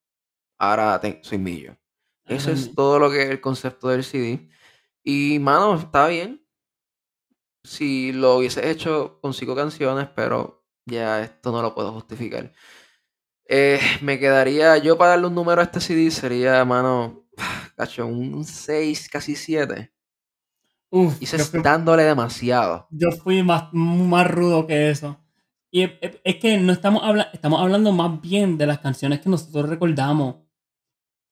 ahora 0.57 1.01
soy 1.21 1.37
millo. 1.37 1.77
Eso 2.25 2.51
es 2.51 2.73
todo 2.73 2.99
lo 2.99 3.11
que 3.11 3.23
es 3.23 3.29
el 3.29 3.41
concepto 3.41 3.89
del 3.89 4.03
CD. 4.03 4.49
Y, 5.03 5.39
mano, 5.39 5.75
está 5.75 6.07
bien. 6.07 6.45
Si 7.63 8.11
lo 8.11 8.37
hubiese 8.37 8.69
hecho 8.69 9.19
con 9.21 9.33
cinco 9.33 9.55
canciones, 9.55 10.09
pero 10.15 10.65
ya 10.85 11.21
esto 11.21 11.51
no 11.51 11.61
lo 11.61 11.73
puedo 11.73 11.93
justificar. 11.93 12.51
Eh, 13.47 13.79
me 14.01 14.19
quedaría, 14.19 14.77
yo 14.77 14.97
para 14.97 15.11
darle 15.11 15.27
un 15.27 15.35
número 15.35 15.61
a 15.61 15.65
este 15.65 15.81
CD 15.81 16.11
sería, 16.11 16.65
mano, 16.65 17.27
cacho, 17.77 18.07
un 18.07 18.45
6, 18.45 19.09
casi 19.09 19.35
7. 19.35 19.92
Uf, 20.95 21.19
Y 21.19 21.25
se 21.25 21.39
fui, 21.39 21.59
dándole 21.63 22.03
demasiado. 22.03 22.87
yo 22.91 23.11
fui 23.11 23.41
más, 23.41 23.73
más 23.73 24.29
rudo 24.29 24.67
que 24.67 24.91
eso. 24.91 25.19
Y 25.71 25.81
es, 25.81 26.35
que 26.39 26.59
no 26.59 26.71
estamos, 26.71 27.01
habla 27.03 27.31
estamos 27.33 27.59
hablando 27.59 27.91
más 27.91 28.21
bien 28.21 28.59
de 28.59 28.67
las 28.67 28.77
canciones 28.77 29.19
que 29.19 29.27
nosotros 29.27 29.67
recordamos. 29.67 30.35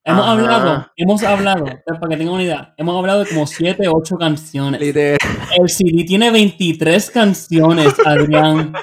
Hemos 0.04 0.24
Ajá. 0.24 0.32
hablado, 0.32 0.92
hemos 0.96 1.22
hablado, 1.22 1.66
para 1.86 2.10
que 2.10 2.18
tengan 2.18 2.34
una 2.34 2.44
idea, 2.44 2.74
hemos 2.76 2.98
hablado 2.98 3.24
de 3.24 3.30
como 3.30 3.46
7, 3.46 3.88
8 3.88 4.18
canciones. 4.18 4.82
Literal. 4.82 5.20
El 5.56 5.70
CD 5.70 6.06
tiene 6.06 6.32
23 6.32 7.12
canciones, 7.12 7.94
Adrián. 8.04 8.74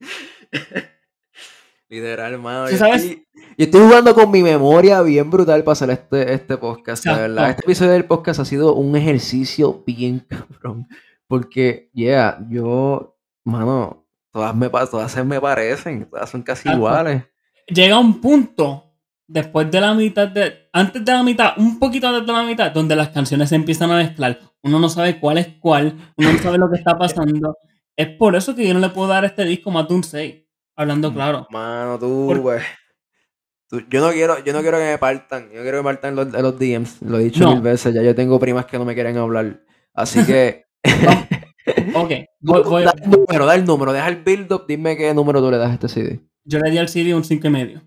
Literal, 1.92 2.32
hermano. 2.32 2.68
¿Sí 2.68 2.78
Yo, 2.78 2.86
estoy, 2.86 3.26
yo 3.34 3.64
estoy 3.66 3.80
jugando 3.82 4.14
con 4.14 4.30
mi 4.30 4.42
memoria 4.42 5.02
bien 5.02 5.30
brutal 5.30 5.62
para 5.62 5.72
hacer 5.74 5.90
este, 5.90 6.32
este 6.32 6.56
podcast, 6.56 7.04
de 7.04 7.10
Exacto. 7.10 7.34
verdad. 7.34 7.50
Este 7.50 7.62
episodio 7.64 7.92
del 7.92 8.06
podcast 8.06 8.40
ha 8.40 8.44
sido 8.46 8.74
un 8.74 8.96
ejercicio 8.96 9.84
bien 9.86 10.20
cabrón. 10.30 10.88
Porque, 11.26 11.90
yeah, 11.92 12.38
yo, 12.48 13.18
mano, 13.44 14.06
todas, 14.32 14.54
me, 14.54 14.70
todas 14.70 15.12
se 15.12 15.22
me 15.22 15.38
parecen, 15.38 16.08
todas 16.08 16.30
son 16.30 16.40
casi 16.40 16.60
Exacto. 16.60 16.78
iguales. 16.78 17.24
Llega 17.66 17.98
un 17.98 18.22
punto, 18.22 18.94
después 19.28 19.70
de 19.70 19.80
la 19.82 19.92
mitad 19.92 20.28
de. 20.28 20.70
Antes 20.72 21.04
de 21.04 21.12
la 21.12 21.22
mitad, 21.22 21.52
un 21.58 21.78
poquito 21.78 22.08
antes 22.08 22.26
de 22.26 22.32
la 22.32 22.42
mitad, 22.44 22.72
donde 22.72 22.96
las 22.96 23.10
canciones 23.10 23.50
se 23.50 23.56
empiezan 23.56 23.90
a 23.90 23.98
mezclar. 23.98 24.38
Uno 24.62 24.78
no 24.78 24.88
sabe 24.88 25.20
cuál 25.20 25.36
es 25.36 25.48
cuál, 25.60 25.94
uno 26.16 26.32
no 26.32 26.38
sabe 26.38 26.56
lo 26.56 26.70
que 26.70 26.78
está 26.78 26.96
pasando. 26.98 27.58
Es 27.94 28.08
por 28.16 28.34
eso 28.34 28.54
que 28.54 28.66
yo 28.66 28.72
no 28.72 28.80
le 28.80 28.88
puedo 28.88 29.08
dar 29.08 29.24
a 29.24 29.26
este 29.26 29.44
disco 29.44 29.70
más 29.70 29.86
de 29.86 29.94
un 29.94 30.04
6. 30.04 30.41
Hablando 30.76 31.12
claro. 31.12 31.46
Mano, 31.50 31.98
tú, 31.98 32.32
tú- 33.68 33.82
yo 33.90 34.00
no 34.00 34.10
quiero, 34.12 34.42
yo 34.44 34.52
no 34.52 34.60
quiero 34.60 34.78
que 34.78 34.84
me 34.84 34.98
partan. 34.98 35.48
Yo 35.50 35.56
no 35.56 35.62
quiero 35.62 35.78
que 35.78 35.82
me 35.82 35.84
partan 35.84 36.16
los, 36.16 36.32
los 36.32 36.58
DMs. 36.58 37.02
Lo 37.02 37.18
he 37.18 37.24
dicho 37.24 37.44
No. 37.44 37.52
mil 37.52 37.60
veces. 37.62 37.94
Ya 37.94 38.02
yo 38.02 38.14
tengo 38.14 38.38
primas 38.38 38.66
que 38.66 38.78
no 38.78 38.84
me 38.84 38.94
quieren 38.94 39.16
hablar. 39.18 39.60
Así 39.94 40.24
que. 40.24 40.64
Ok, 41.94 42.10
voy- 42.40 42.62
voy- 42.64 42.84
da 42.84 42.92
el 43.00 43.08
número, 43.10 43.46
da 43.46 43.54
el 43.54 43.64
número, 43.64 43.92
deja 43.92 44.08
el 44.08 44.16
build 44.24 44.52
up, 44.52 44.64
dime 44.66 44.96
qué 44.96 45.14
número 45.14 45.40
tú 45.40 45.48
le 45.50 45.58
das 45.58 45.70
a 45.70 45.74
este 45.74 45.88
CD. 45.88 46.20
yo 46.44 46.58
le 46.58 46.70
di 46.72 46.78
al 46.78 46.88
CD 46.88 47.14
un 47.14 47.22
5 47.22 47.46
y 47.46 47.50
medio. 47.50 47.82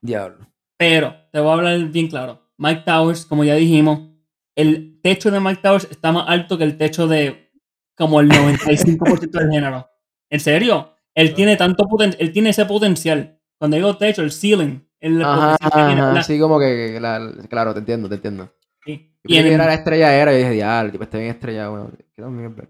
Diablo. 0.00 0.46
Pero, 0.78 1.14
te 1.30 1.38
voy 1.38 1.50
a 1.50 1.52
hablar 1.52 1.78
bien 1.90 2.08
claro. 2.08 2.50
Mike 2.56 2.82
Towers, 2.86 3.26
como 3.26 3.44
ya 3.44 3.54
dijimos, 3.56 4.08
el 4.54 5.00
techo 5.02 5.30
de 5.30 5.38
Mike 5.38 5.60
Towers 5.62 5.86
está 5.90 6.12
más 6.12 6.24
alto 6.28 6.56
que 6.56 6.64
el 6.64 6.78
techo 6.78 7.06
de 7.06 7.50
como 7.94 8.20
el 8.20 8.30
95% 8.30 9.38
del 9.38 9.50
género. 9.50 9.86
¿En 10.30 10.40
serio? 10.40 10.94
Él 11.14 11.34
tiene 11.34 11.56
tanto 11.56 11.86
poten 11.88 12.14
él 12.18 12.32
tiene 12.32 12.50
ese 12.50 12.64
potencial. 12.66 13.38
Cuando 13.58 13.76
digo 13.76 13.96
techo, 13.96 14.22
el 14.22 14.32
ceiling. 14.32 14.80
El 15.00 15.22
Ajá, 15.22 15.56
tiene, 15.70 15.94
¿verdad? 15.94 16.16
así 16.18 16.38
como 16.38 16.58
que, 16.58 16.98
la- 17.00 17.32
claro, 17.48 17.72
te 17.72 17.80
entiendo, 17.80 18.08
te 18.08 18.16
entiendo. 18.16 18.52
Sí. 18.84 19.14
Yo 19.24 19.34
Y 19.34 19.38
en 19.38 19.46
el- 19.46 19.52
era 19.52 19.66
la 19.66 19.74
estrella 19.74 20.14
era 20.14 20.32
y 20.34 20.38
dije, 20.38 20.50
diablo, 20.50 20.92
tipo, 20.92 21.04
está 21.04 21.18
bien 21.18 21.30
estrellado, 21.30 21.70
bueno, 21.72 21.92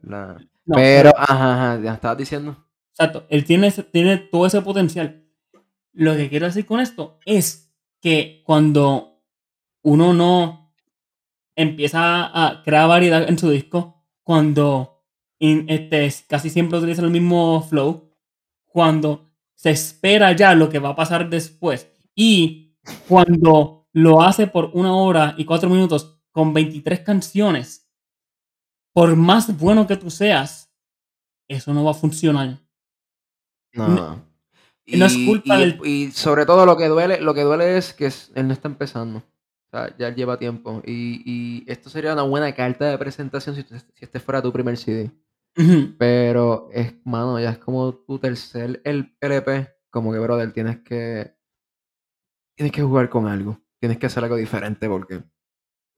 no, 0.02 0.36
Pero, 0.74 1.10
ajá, 1.16 1.72
ajá, 1.74 1.82
ya 1.82 1.94
estabas 1.94 2.18
diciendo. 2.18 2.56
Exacto, 2.92 3.26
él 3.30 3.44
tiene, 3.44 3.66
ese- 3.68 3.82
tiene 3.82 4.16
todo 4.18 4.46
ese 4.46 4.60
potencial. 4.62 5.24
Lo 5.92 6.16
que 6.16 6.28
quiero 6.28 6.46
decir 6.46 6.66
con 6.66 6.78
esto 6.80 7.18
es 7.24 7.72
que 8.00 8.42
cuando 8.46 9.22
uno 9.82 10.12
no 10.14 10.72
empieza 11.56 12.26
a 12.26 12.62
crear 12.62 12.88
variedad 12.88 13.28
en 13.28 13.38
su 13.38 13.50
disco, 13.50 14.04
cuando 14.22 15.02
in- 15.38 15.66
este, 15.68 16.08
casi 16.28 16.50
siempre 16.50 16.78
utiliza 16.78 17.02
el 17.02 17.10
mismo 17.10 17.62
flow, 17.68 18.09
cuando 18.70 19.26
se 19.54 19.70
espera 19.70 20.32
ya 20.32 20.54
lo 20.54 20.68
que 20.70 20.78
va 20.78 20.90
a 20.90 20.96
pasar 20.96 21.28
después 21.28 21.88
y 22.14 22.76
cuando 23.06 23.88
lo 23.92 24.22
hace 24.22 24.46
por 24.46 24.70
una 24.74 24.94
hora 24.96 25.34
y 25.36 25.44
cuatro 25.44 25.68
minutos 25.68 26.18
con 26.30 26.54
23 26.54 27.00
canciones, 27.00 27.90
por 28.94 29.14
más 29.16 29.56
bueno 29.58 29.86
que 29.86 29.96
tú 29.96 30.10
seas, 30.10 30.72
eso 31.48 31.74
no 31.74 31.84
va 31.84 31.90
a 31.90 31.94
funcionar. 31.94 32.58
No. 33.72 33.88
No- 33.88 34.30
no 34.98 35.06
es 35.06 35.16
culpa 35.26 35.56
y, 35.56 35.60
del- 35.60 35.80
y 35.86 36.10
sobre 36.12 36.46
todo 36.46 36.66
lo 36.66 36.76
que 36.76 36.88
duele, 36.88 37.20
lo 37.20 37.34
que 37.34 37.42
duele 37.42 37.76
es 37.76 37.92
que 37.92 38.06
él 38.34 38.46
no 38.48 38.52
está 38.52 38.68
empezando. 38.68 39.18
O 39.18 39.70
sea, 39.70 39.96
ya 39.96 40.10
lleva 40.12 40.36
tiempo. 40.38 40.82
Y, 40.84 41.22
y 41.24 41.64
esto 41.70 41.88
sería 41.90 42.12
una 42.12 42.22
buena 42.22 42.52
carta 42.54 42.86
de 42.90 42.98
presentación 42.98 43.54
si, 43.54 43.62
si 43.62 43.76
este 44.00 44.18
fuera 44.18 44.42
tu 44.42 44.52
primer 44.52 44.76
CD. 44.76 45.12
Ujú. 45.56 45.96
Pero 45.98 46.68
es, 46.72 46.94
mano, 47.04 47.38
ya 47.40 47.50
es 47.50 47.58
como 47.58 47.92
tu 47.94 48.18
tercer 48.18 48.80
el 48.84 49.14
LP. 49.20 49.68
Como 49.90 50.12
que, 50.12 50.18
brother, 50.18 50.52
tienes 50.52 50.78
que. 50.80 51.34
Tienes 52.56 52.72
que 52.72 52.82
jugar 52.82 53.08
con 53.08 53.26
algo. 53.26 53.58
Tienes 53.80 53.98
que 53.98 54.06
hacer 54.06 54.22
algo 54.22 54.36
diferente 54.36 54.88
porque, 54.88 55.22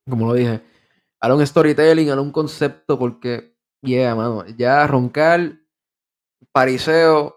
como 0.08 0.26
lo 0.28 0.34
dije, 0.34 0.62
hará 1.20 1.34
un 1.34 1.46
storytelling, 1.46 2.10
hará 2.10 2.20
un 2.20 2.30
concepto 2.32 2.98
porque, 2.98 3.56
yeah, 3.82 4.14
mano, 4.14 4.46
ya 4.56 4.86
roncar, 4.86 5.58
pariseo, 6.52 7.36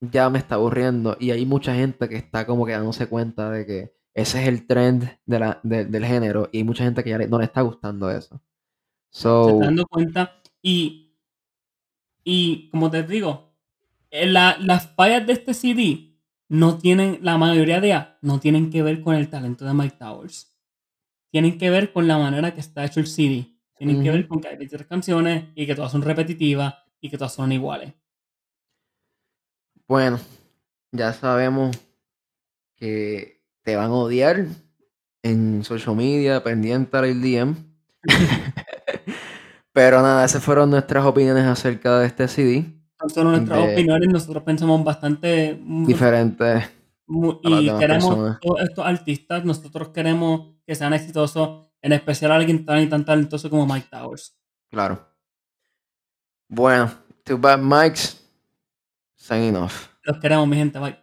ya 0.00 0.30
me 0.30 0.38
está 0.38 0.56
aburriendo. 0.56 1.16
Y 1.20 1.30
hay 1.30 1.46
mucha 1.46 1.74
gente 1.74 2.08
que 2.08 2.16
está 2.16 2.46
como 2.46 2.66
que 2.66 2.72
dándose 2.72 3.06
cuenta 3.08 3.50
de 3.50 3.66
que 3.66 3.94
ese 4.14 4.42
es 4.42 4.48
el 4.48 4.66
trend 4.66 5.08
de 5.26 5.38
la, 5.38 5.60
de- 5.62 5.84
del 5.84 6.04
género. 6.04 6.48
Y 6.52 6.58
hay 6.58 6.64
mucha 6.64 6.84
gente 6.84 7.04
que 7.04 7.10
ya 7.10 7.18
le- 7.18 7.28
no 7.28 7.38
le 7.38 7.44
está 7.44 7.60
gustando 7.62 8.10
eso. 8.10 8.36
se 9.10 9.20
So, 9.22 9.48
está 9.50 9.66
dando 9.66 9.86
cuenta 9.86 10.40
y, 10.62 11.11
y 12.24 12.68
como 12.70 12.90
te 12.90 13.02
digo, 13.02 13.54
eh, 14.10 14.26
la- 14.26 14.56
las 14.60 14.88
fallas 14.94 15.26
de 15.26 15.34
este 15.34 15.54
CD 15.54 16.16
no 16.48 16.78
tienen, 16.78 17.18
la 17.22 17.38
mayoría 17.38 17.80
de 17.80 17.88
ellas 17.88 18.08
no 18.22 18.40
tienen 18.40 18.70
que 18.70 18.82
ver 18.82 19.00
con 19.02 19.14
el 19.14 19.28
talento 19.30 19.64
de 19.64 19.74
Mike 19.74 19.96
Towers. 19.98 20.56
Tienen 21.30 21.58
que 21.58 21.70
ver 21.70 21.92
con 21.92 22.08
la 22.08 22.18
manera 22.18 22.54
que 22.54 22.60
está 22.60 22.84
hecho 22.84 23.00
el 23.00 23.06
CD. 23.06 23.56
Tienen 23.76 24.02
que 24.02 24.10
ver 24.10 24.28
con 24.28 24.40
que 24.40 24.48
hay 24.48 24.56
23 24.56 24.86
canciones 24.88 25.46
y 25.54 25.66
que 25.66 25.74
todas 25.74 25.92
son 25.92 26.02
repetitivas 26.02 26.74
y 27.00 27.10
que 27.10 27.18
todas 27.18 27.34
son 27.34 27.52
iguales. 27.52 27.94
bueno, 29.88 30.18
ya 30.92 31.12
sabemos 31.12 31.76
que 32.76 33.42
te 33.62 33.76
van 33.76 33.90
a 33.90 33.94
odiar 33.94 34.46
en 35.22 35.64
social 35.64 35.96
media, 35.96 36.42
pendiente 36.42 36.96
al 36.96 37.20
DM. 37.20 37.56
Pero 39.72 40.02
nada, 40.02 40.24
esas 40.24 40.42
fueron 40.42 40.70
nuestras 40.70 41.04
opiniones 41.04 41.44
acerca 41.46 41.98
de 41.98 42.06
este 42.06 42.28
CD. 42.28 42.64
Son 43.12 43.24
nuestras 43.30 43.58
De- 43.66 43.72
opiniones, 43.72 44.08
nosotros 44.12 44.42
pensamos 44.44 44.84
bastante 44.84 45.58
mm, 45.60 45.86
las 47.42 47.62
y 47.62 47.66
queremos 47.78 48.04
personas. 48.14 48.40
todos 48.40 48.60
estos 48.60 48.86
artistas, 48.86 49.44
nosotros 49.44 49.88
queremos 49.88 50.54
que 50.66 50.74
sean 50.74 50.92
exitosos, 50.94 51.66
en 51.80 51.92
especial 51.92 52.30
alguien 52.32 52.64
tan 52.64 52.80
y 52.80 52.86
tan 52.88 53.04
talentoso 53.04 53.50
como 53.50 53.66
Mike 53.66 53.88
Towers. 53.90 54.36
Claro. 54.70 55.04
Bueno, 56.48 56.90
Two 57.24 57.38
Bad 57.38 57.58
Mics, 57.58 58.22
signing 59.16 59.56
off. 59.56 59.88
Los 60.04 60.18
queremos, 60.18 60.46
mi 60.46 60.56
gente, 60.56 60.78
bye. 60.78 61.01